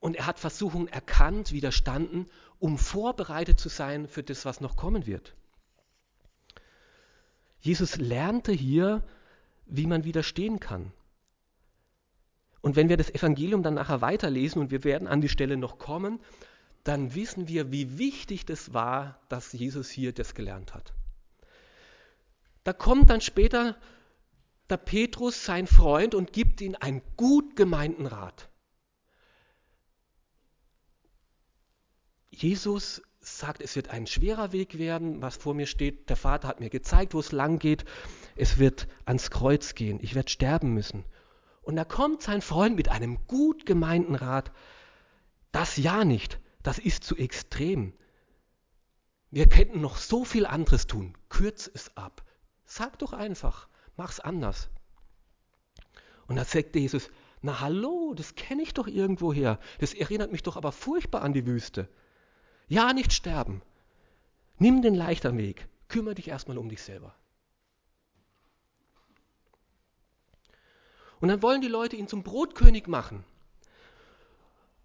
Und 0.00 0.16
er 0.16 0.26
hat 0.26 0.40
Versuchungen 0.40 0.88
erkannt, 0.88 1.52
widerstanden, 1.52 2.26
um 2.58 2.76
vorbereitet 2.76 3.60
zu 3.60 3.68
sein 3.68 4.08
für 4.08 4.24
das, 4.24 4.44
was 4.44 4.60
noch 4.60 4.74
kommen 4.74 5.06
wird. 5.06 5.36
Jesus 7.60 7.98
lernte 7.98 8.50
hier, 8.50 9.04
wie 9.66 9.86
man 9.86 10.02
widerstehen 10.02 10.58
kann. 10.58 10.90
Und 12.62 12.74
wenn 12.74 12.88
wir 12.88 12.96
das 12.96 13.10
Evangelium 13.10 13.62
dann 13.62 13.74
nachher 13.74 14.00
weiterlesen 14.00 14.60
und 14.60 14.72
wir 14.72 14.82
werden 14.82 15.06
an 15.06 15.20
die 15.20 15.28
Stelle 15.28 15.56
noch 15.56 15.78
kommen, 15.78 16.18
dann 16.82 17.14
wissen 17.14 17.46
wir, 17.46 17.70
wie 17.70 17.96
wichtig 17.96 18.44
das 18.44 18.74
war, 18.74 19.20
dass 19.28 19.52
Jesus 19.52 19.88
hier 19.88 20.12
das 20.12 20.34
gelernt 20.34 20.74
hat. 20.74 20.94
Da 22.64 22.72
kommt 22.72 23.10
dann 23.10 23.20
später 23.20 23.76
der 24.68 24.76
Petrus, 24.76 25.44
sein 25.44 25.66
Freund, 25.66 26.14
und 26.14 26.32
gibt 26.32 26.60
ihm 26.60 26.76
einen 26.78 27.02
gut 27.16 27.56
gemeinten 27.56 28.06
Rat. 28.06 28.48
Jesus 32.30 33.02
sagt, 33.20 33.60
es 33.60 33.76
wird 33.76 33.88
ein 33.88 34.06
schwerer 34.06 34.52
Weg 34.52 34.78
werden, 34.78 35.20
was 35.20 35.36
vor 35.36 35.54
mir 35.54 35.66
steht. 35.66 36.08
Der 36.08 36.16
Vater 36.16 36.48
hat 36.48 36.60
mir 36.60 36.70
gezeigt, 36.70 37.12
wo 37.14 37.20
es 37.20 37.32
lang 37.32 37.58
geht. 37.58 37.84
Es 38.36 38.58
wird 38.58 38.88
ans 39.04 39.30
Kreuz 39.30 39.74
gehen. 39.74 39.98
Ich 40.00 40.14
werde 40.14 40.30
sterben 40.30 40.72
müssen. 40.72 41.04
Und 41.62 41.76
da 41.76 41.84
kommt 41.84 42.22
sein 42.22 42.40
Freund 42.40 42.76
mit 42.76 42.88
einem 42.88 43.26
gut 43.26 43.66
gemeinten 43.66 44.14
Rat, 44.14 44.52
das 45.52 45.76
ja 45.76 46.04
nicht, 46.04 46.40
das 46.62 46.78
ist 46.78 47.04
zu 47.04 47.16
extrem. 47.16 47.92
Wir 49.30 49.48
könnten 49.48 49.80
noch 49.80 49.96
so 49.96 50.24
viel 50.24 50.46
anderes 50.46 50.86
tun. 50.86 51.16
Kürz 51.28 51.70
es 51.72 51.96
ab. 51.96 52.24
Sag 52.72 53.00
doch 53.00 53.12
einfach, 53.12 53.66
mach's 53.96 54.20
anders. 54.20 54.68
Und 56.28 56.36
da 56.36 56.44
sagt 56.44 56.76
Jesus, 56.76 57.10
na 57.42 57.58
hallo, 57.58 58.14
das 58.14 58.36
kenne 58.36 58.62
ich 58.62 58.74
doch 58.74 58.86
irgendwoher. 58.86 59.58
Das 59.80 59.92
erinnert 59.92 60.30
mich 60.30 60.44
doch 60.44 60.56
aber 60.56 60.70
furchtbar 60.70 61.22
an 61.22 61.32
die 61.32 61.46
Wüste. 61.46 61.88
Ja, 62.68 62.92
nicht 62.92 63.12
sterben. 63.12 63.60
Nimm 64.58 64.82
den 64.82 64.94
leichteren 64.94 65.36
Weg. 65.36 65.66
Kümmere 65.88 66.14
dich 66.14 66.28
erstmal 66.28 66.58
um 66.58 66.68
dich 66.68 66.80
selber. 66.80 67.12
Und 71.18 71.26
dann 71.26 71.42
wollen 71.42 71.62
die 71.62 71.66
Leute 71.66 71.96
ihn 71.96 72.06
zum 72.06 72.22
Brotkönig 72.22 72.86
machen. 72.86 73.24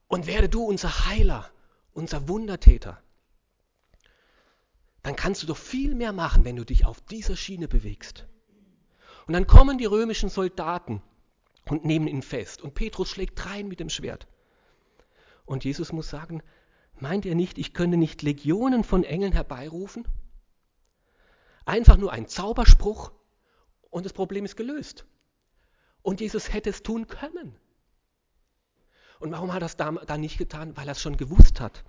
Und 0.08 0.26
werde 0.26 0.50
du 0.50 0.64
unser 0.64 1.06
Heiler, 1.06 1.52
unser 1.94 2.28
Wundertäter. 2.28 3.00
Dann 5.06 5.16
kannst 5.16 5.44
du 5.44 5.46
doch 5.46 5.58
viel 5.58 5.94
mehr 5.94 6.14
machen, 6.14 6.46
wenn 6.46 6.56
du 6.56 6.66
dich 6.66 6.88
auf 6.88 7.00
dieser 7.00 7.36
Schiene 7.36 7.68
bewegst. 7.68 8.26
Und 9.28 9.34
dann 9.34 9.46
kommen 9.46 9.78
die 9.78 9.86
römischen 9.86 10.30
Soldaten 10.30 11.04
und 11.70 11.86
nehmen 11.86 12.08
ihn 12.08 12.24
fest. 12.24 12.64
Und 12.64 12.74
Petrus 12.74 13.12
schlägt 13.12 13.46
rein 13.46 13.68
mit 13.68 13.80
dem 13.80 13.92
Schwert. 13.92 14.28
Und 15.46 15.64
Jesus 15.64 15.92
muss 15.92 16.10
sagen, 16.10 16.42
meint 17.00 17.24
ihr 17.26 17.36
nicht, 17.36 17.60
ich 17.60 17.76
könnte 17.76 17.98
nicht 17.98 18.24
Legionen 18.24 18.84
von 18.84 19.04
Engeln 19.04 19.32
herbeirufen? 19.32 20.08
Einfach 21.66 21.98
nur 21.98 22.12
ein 22.12 22.28
Zauberspruch 22.28 23.12
und 23.92 24.08
das 24.08 24.14
Problem 24.14 24.44
ist 24.44 24.56
gelöst. 24.56 25.06
Und 26.02 26.20
Jesus 26.20 26.52
hätte 26.52 26.72
es 26.72 26.82
tun 26.82 27.06
können. 27.06 27.56
Und 29.20 29.32
warum 29.32 29.54
hat 29.54 29.62
er 29.62 29.68
es 29.68 29.78
da, 29.78 29.92
da 29.92 30.18
nicht 30.18 30.40
getan? 30.40 30.76
Weil 30.76 30.88
er 30.88 30.94
es 30.94 31.02
schon 31.02 31.16
gewusst 31.16 31.62
hat. 31.62 31.84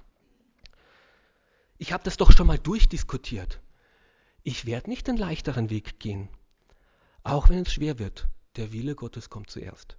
Ich 1.78 1.92
habe 1.92 2.04
das 2.04 2.16
doch 2.16 2.32
schon 2.32 2.46
mal 2.46 2.58
durchdiskutiert. 2.58 3.60
Ich 4.42 4.64
werde 4.64 4.90
nicht 4.90 5.06
den 5.06 5.16
leichteren 5.16 5.70
Weg 5.70 5.98
gehen, 5.98 6.28
auch 7.22 7.48
wenn 7.48 7.60
es 7.60 7.72
schwer 7.72 7.98
wird. 7.98 8.28
Der 8.56 8.72
Wille 8.72 8.94
Gottes 8.94 9.28
kommt 9.28 9.50
zuerst. 9.50 9.96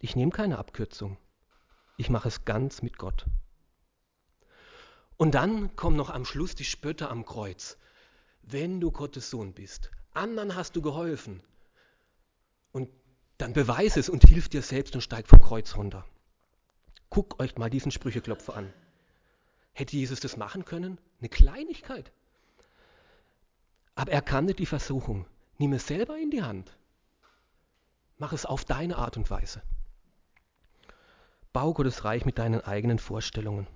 Ich 0.00 0.14
nehme 0.14 0.30
keine 0.30 0.58
Abkürzung. 0.58 1.16
Ich 1.96 2.10
mache 2.10 2.28
es 2.28 2.44
ganz 2.44 2.82
mit 2.82 2.98
Gott. 2.98 3.26
Und 5.16 5.34
dann 5.34 5.74
kommen 5.74 5.96
noch 5.96 6.10
am 6.10 6.24
Schluss 6.24 6.54
die 6.54 6.64
Spötter 6.64 7.10
am 7.10 7.24
Kreuz. 7.24 7.78
Wenn 8.42 8.80
du 8.80 8.92
Gottes 8.92 9.30
Sohn 9.30 9.54
bist, 9.54 9.90
anderen 10.12 10.54
hast 10.54 10.76
du 10.76 10.82
geholfen, 10.82 11.42
und 12.76 12.90
dann 13.38 13.54
beweise 13.54 13.98
es 13.98 14.10
und 14.10 14.22
hilf 14.24 14.50
dir 14.50 14.60
selbst 14.60 14.94
und 14.94 15.00
steig 15.00 15.26
vom 15.26 15.40
Kreuz 15.40 15.76
runter. 15.76 16.04
Guckt 17.08 17.40
euch 17.40 17.56
mal 17.56 17.70
diesen 17.70 17.90
Sprücheklopfer 17.90 18.54
an. 18.54 18.72
Hätte 19.76 19.94
Jesus 19.94 20.20
das 20.20 20.38
machen 20.38 20.64
können? 20.64 20.96
Eine 21.20 21.28
Kleinigkeit. 21.28 22.10
Aber 23.94 24.10
er 24.10 24.22
kannte 24.22 24.54
die 24.54 24.64
Versuchung. 24.64 25.26
Nimm 25.58 25.74
es 25.74 25.86
selber 25.86 26.16
in 26.16 26.30
die 26.30 26.42
Hand. 26.42 26.74
Mach 28.16 28.32
es 28.32 28.46
auf 28.46 28.64
deine 28.64 28.96
Art 28.96 29.18
und 29.18 29.30
Weise. 29.30 29.60
Bau 31.52 31.74
Gottes 31.74 32.06
Reich 32.06 32.24
mit 32.24 32.38
deinen 32.38 32.62
eigenen 32.62 32.98
Vorstellungen. 32.98 33.66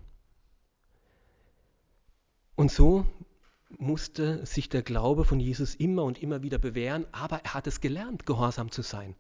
Und 2.57 2.73
so 2.73 3.05
musste 3.69 4.47
sich 4.47 4.71
der 4.71 4.83
Glaube 4.83 5.27
von 5.27 5.39
Jesus 5.39 5.75
immer 5.75 6.05
und 6.05 6.23
immer 6.23 6.43
wieder 6.43 6.59
bewähren, 6.59 7.07
aber 7.13 7.45
er 7.45 7.53
hat 7.53 7.67
es 7.67 7.83
gelernt, 7.83 8.25
gehorsam 8.25 8.71
zu 8.71 8.81
sein. 8.81 9.17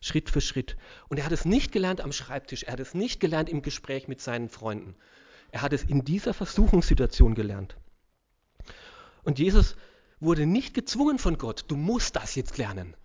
Schritt 0.00 0.30
für 0.30 0.40
Schritt. 0.40 0.76
Und 1.08 1.18
er 1.18 1.26
hat 1.26 1.32
es 1.32 1.44
nicht 1.44 1.70
gelernt 1.70 2.00
am 2.00 2.10
Schreibtisch, 2.10 2.64
er 2.64 2.72
hat 2.72 2.80
es 2.80 2.92
nicht 2.92 3.20
gelernt 3.20 3.48
im 3.48 3.62
Gespräch 3.62 4.08
mit 4.08 4.20
seinen 4.20 4.48
Freunden. 4.48 4.96
Er 5.54 5.62
hat 5.62 5.72
es 5.72 5.84
in 5.84 6.04
dieser 6.04 6.34
Versuchungssituation 6.34 7.36
gelernt. 7.36 7.76
Und 9.22 9.38
Jesus 9.38 9.76
wurde 10.18 10.46
nicht 10.46 10.74
gezwungen 10.74 11.20
von 11.20 11.38
Gott, 11.38 11.66
du 11.68 11.76
musst 11.76 12.16
das 12.16 12.34
jetzt 12.34 12.58
lernen. 12.58 12.96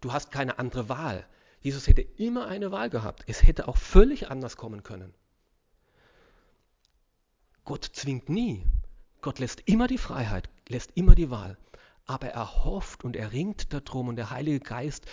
Du 0.00 0.12
hast 0.12 0.30
keine 0.30 0.60
andere 0.60 0.88
Wahl. 0.88 1.26
Jesus 1.58 1.88
hätte 1.88 2.02
immer 2.02 2.46
eine 2.46 2.70
Wahl 2.70 2.90
gehabt. 2.90 3.24
Es 3.26 3.42
hätte 3.42 3.66
auch 3.66 3.76
völlig 3.76 4.30
anders 4.30 4.56
kommen 4.56 4.84
können. 4.84 5.14
Gott 7.64 7.90
zwingt 7.92 8.28
nie. 8.28 8.64
Gott 9.20 9.40
lässt 9.40 9.62
immer 9.66 9.88
die 9.88 9.98
Freiheit, 9.98 10.50
lässt 10.68 10.92
immer 10.94 11.16
die 11.16 11.30
Wahl. 11.30 11.58
Aber 12.06 12.28
er 12.28 12.64
hofft 12.64 13.02
und 13.02 13.16
er 13.16 13.32
ringt 13.32 13.72
darum 13.72 14.06
und 14.06 14.14
der 14.14 14.30
Heilige 14.30 14.60
Geist 14.60 15.06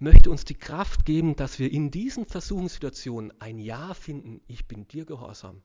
möchte 0.00 0.32
uns 0.32 0.44
die 0.44 0.58
Kraft 0.58 1.04
geben, 1.04 1.36
dass 1.36 1.60
wir 1.60 1.70
in 1.70 1.92
diesen 1.92 2.26
Versuchungssituationen 2.26 3.32
ein 3.40 3.60
Ja 3.60 3.94
finden. 3.94 4.40
Ich 4.48 4.66
bin 4.66 4.88
dir 4.88 5.04
gehorsam. 5.04 5.62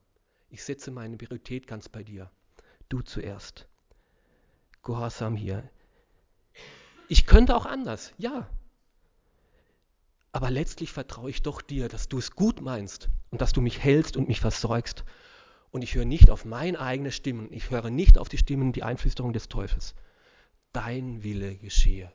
Ich 0.49 0.63
setze 0.63 0.91
meine 0.91 1.17
Priorität 1.17 1.67
ganz 1.67 1.89
bei 1.89 2.03
dir. 2.03 2.31
Du 2.89 3.01
zuerst. 3.01 3.67
Gehorsam 4.83 5.35
hier. 5.35 5.69
Ich 7.07 7.25
könnte 7.25 7.55
auch 7.55 7.65
anders, 7.65 8.13
ja. 8.17 8.49
Aber 10.31 10.51
letztlich 10.51 10.91
vertraue 10.91 11.29
ich 11.29 11.41
doch 11.41 11.61
dir, 11.61 11.87
dass 11.87 12.09
du 12.09 12.17
es 12.17 12.31
gut 12.31 12.61
meinst 12.61 13.09
und 13.31 13.41
dass 13.41 13.53
du 13.53 13.61
mich 13.61 13.79
hältst 13.79 14.17
und 14.17 14.27
mich 14.27 14.39
versorgst 14.39 15.05
und 15.75 15.81
ich 15.81 15.95
höre 15.95 16.05
nicht 16.05 16.29
auf 16.29 16.45
meine 16.45 16.79
eigene 16.79 17.11
Stimmen. 17.11 17.51
Ich 17.51 17.69
höre 17.69 17.89
nicht 17.89 18.17
auf 18.17 18.29
die 18.29 18.37
Stimmen, 18.37 18.71
die 18.71 18.83
Einflüsterung 18.83 19.33
des 19.33 19.49
Teufels. 19.49 19.93
Dein 20.71 21.21
Wille 21.21 21.57
geschehe. 21.57 22.11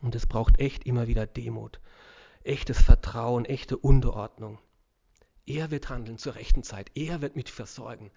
Und 0.00 0.14
es 0.14 0.26
braucht 0.26 0.60
echt 0.60 0.86
immer 0.86 1.08
wieder 1.08 1.26
Demut, 1.26 1.80
echtes 2.44 2.80
Vertrauen, 2.80 3.44
echte 3.44 3.76
Unterordnung. 3.76 4.58
Er 5.50 5.72
wird 5.72 5.88
handeln 5.88 6.16
zur 6.16 6.36
rechten 6.36 6.62
Zeit. 6.62 6.92
Er 6.94 7.22
wird 7.22 7.34
mich 7.34 7.50
versorgen. 7.50 8.12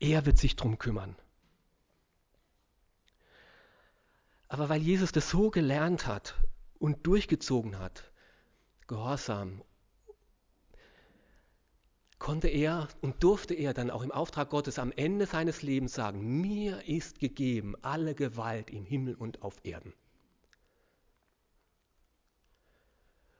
Er 0.00 0.26
wird 0.26 0.36
sich 0.36 0.56
darum 0.56 0.78
kümmern. 0.78 1.14
Aber 4.48 4.68
weil 4.68 4.82
Jesus 4.82 5.12
das 5.12 5.30
so 5.30 5.50
gelernt 5.50 6.08
hat 6.08 6.34
und 6.80 7.06
durchgezogen 7.06 7.78
hat, 7.78 8.10
Gehorsam 8.88 9.62
konnte 12.18 12.48
er 12.48 12.88
und 13.00 13.22
durfte 13.22 13.54
er 13.54 13.74
dann 13.74 13.90
auch 13.90 14.02
im 14.02 14.10
Auftrag 14.10 14.50
Gottes 14.50 14.80
am 14.80 14.90
Ende 14.90 15.26
seines 15.26 15.62
Lebens 15.62 15.94
sagen, 15.94 16.40
mir 16.40 16.86
ist 16.88 17.20
gegeben 17.20 17.76
alle 17.82 18.16
Gewalt 18.16 18.70
im 18.70 18.84
Himmel 18.84 19.14
und 19.14 19.42
auf 19.42 19.56
Erden. 19.62 19.94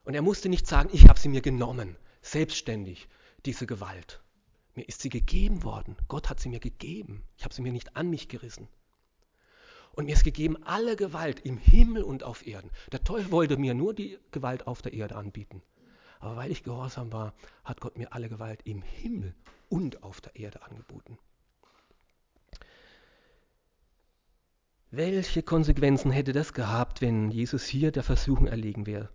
Und 0.04 0.14
er 0.14 0.22
musste 0.22 0.48
nicht 0.48 0.68
sagen, 0.68 0.90
ich 0.92 1.08
habe 1.08 1.18
sie 1.18 1.28
mir 1.28 1.42
genommen, 1.42 1.96
selbstständig, 2.22 3.08
diese 3.46 3.66
Gewalt. 3.66 4.22
Mir 4.74 4.88
ist 4.88 5.02
sie 5.02 5.10
gegeben 5.10 5.64
worden. 5.64 5.96
Gott 6.08 6.30
hat 6.30 6.40
sie 6.40 6.48
mir 6.48 6.60
gegeben. 6.60 7.22
Ich 7.36 7.44
habe 7.44 7.54
sie 7.54 7.62
mir 7.62 7.72
nicht 7.72 7.96
an 7.96 8.08
mich 8.08 8.28
gerissen. 8.28 8.68
Und 9.92 10.06
mir 10.06 10.14
ist 10.14 10.24
gegeben 10.24 10.62
alle 10.64 10.96
Gewalt 10.96 11.40
im 11.40 11.58
Himmel 11.58 12.02
und 12.02 12.22
auf 12.22 12.46
Erden. 12.46 12.70
Der 12.92 13.04
Teufel 13.04 13.30
wollte 13.30 13.58
mir 13.58 13.74
nur 13.74 13.92
die 13.92 14.18
Gewalt 14.30 14.66
auf 14.66 14.80
der 14.80 14.94
Erde 14.94 15.16
anbieten. 15.16 15.62
Aber 16.18 16.36
weil 16.36 16.50
ich 16.50 16.62
gehorsam 16.62 17.12
war, 17.12 17.34
hat 17.64 17.80
Gott 17.80 17.98
mir 17.98 18.12
alle 18.12 18.28
Gewalt 18.28 18.60
im 18.64 18.80
Himmel 18.80 19.34
und 19.68 20.02
auf 20.02 20.20
der 20.20 20.36
Erde 20.36 20.62
angeboten. 20.62 21.18
Welche 24.90 25.42
Konsequenzen 25.42 26.10
hätte 26.10 26.32
das 26.32 26.52
gehabt, 26.52 27.00
wenn 27.00 27.30
Jesus 27.30 27.64
hier 27.64 27.92
der 27.92 28.02
Versuchung 28.02 28.46
erlegen 28.46 28.86
wäre? 28.86 29.08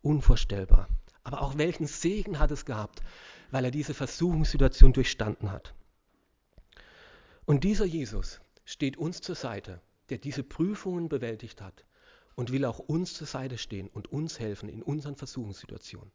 Unvorstellbar. 0.00 0.88
Aber 1.26 1.42
auch 1.42 1.58
welchen 1.58 1.88
Segen 1.88 2.38
hat 2.38 2.52
es 2.52 2.64
gehabt, 2.64 3.00
weil 3.50 3.64
er 3.64 3.72
diese 3.72 3.94
Versuchungssituation 3.94 4.92
durchstanden 4.92 5.50
hat. 5.50 5.74
Und 7.46 7.64
dieser 7.64 7.84
Jesus 7.84 8.40
steht 8.64 8.96
uns 8.96 9.22
zur 9.22 9.34
Seite, 9.34 9.80
der 10.08 10.18
diese 10.18 10.44
Prüfungen 10.44 11.08
bewältigt 11.08 11.60
hat 11.60 11.84
und 12.36 12.52
will 12.52 12.64
auch 12.64 12.78
uns 12.78 13.14
zur 13.14 13.26
Seite 13.26 13.58
stehen 13.58 13.88
und 13.88 14.06
uns 14.12 14.38
helfen 14.38 14.68
in 14.68 14.84
unseren 14.84 15.16
Versuchungssituationen. 15.16 16.12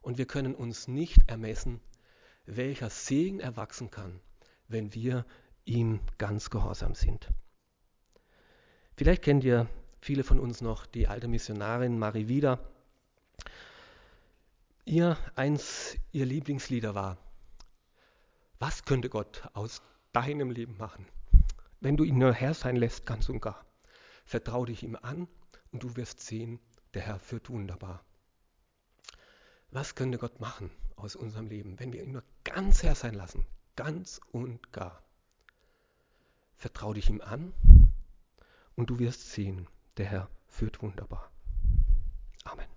Und 0.00 0.18
wir 0.18 0.26
können 0.26 0.56
uns 0.56 0.88
nicht 0.88 1.30
ermessen, 1.30 1.80
welcher 2.44 2.90
Segen 2.90 3.38
erwachsen 3.38 3.92
kann, 3.92 4.18
wenn 4.66 4.94
wir 4.94 5.24
ihm 5.64 6.00
ganz 6.18 6.50
gehorsam 6.50 6.96
sind. 6.96 7.28
Vielleicht 8.96 9.22
kennt 9.22 9.44
ihr 9.44 9.68
viele 10.00 10.24
von 10.24 10.40
uns 10.40 10.60
noch 10.60 10.86
die 10.86 11.06
alte 11.06 11.28
Missionarin 11.28 12.00
Marie 12.00 12.26
Wieder. 12.26 12.71
Ihr 14.84 15.16
eins 15.36 15.96
ihr 16.10 16.26
Lieblingslieder 16.26 16.96
war. 16.96 17.16
Was 18.58 18.84
könnte 18.84 19.08
Gott 19.08 19.48
aus 19.52 19.80
deinem 20.12 20.50
Leben 20.50 20.76
machen, 20.76 21.06
wenn 21.80 21.96
du 21.96 22.02
ihn 22.02 22.18
nur 22.18 22.32
Herr 22.32 22.52
sein 22.52 22.74
lässt, 22.74 23.06
ganz 23.06 23.28
und 23.28 23.40
gar? 23.40 23.64
Vertrau 24.24 24.64
dich 24.64 24.82
ihm 24.82 24.96
an 25.00 25.28
und 25.70 25.84
du 25.84 25.94
wirst 25.94 26.20
sehen, 26.20 26.58
der 26.94 27.02
Herr 27.02 27.20
führt 27.20 27.48
wunderbar. 27.48 28.04
Was 29.70 29.94
könnte 29.94 30.18
Gott 30.18 30.40
machen 30.40 30.70
aus 30.96 31.14
unserem 31.14 31.46
Leben, 31.46 31.78
wenn 31.78 31.92
wir 31.92 32.02
ihn 32.02 32.12
nur 32.12 32.24
ganz 32.42 32.82
Herr 32.82 32.96
sein 32.96 33.14
lassen, 33.14 33.46
ganz 33.76 34.20
und 34.32 34.72
gar? 34.72 35.04
Vertrau 36.56 36.92
dich 36.92 37.08
ihm 37.08 37.20
an 37.20 37.54
und 38.74 38.90
du 38.90 38.98
wirst 38.98 39.30
sehen, 39.30 39.68
der 39.96 40.06
Herr 40.06 40.28
führt 40.48 40.82
wunderbar. 40.82 41.30
Amen. 42.44 42.71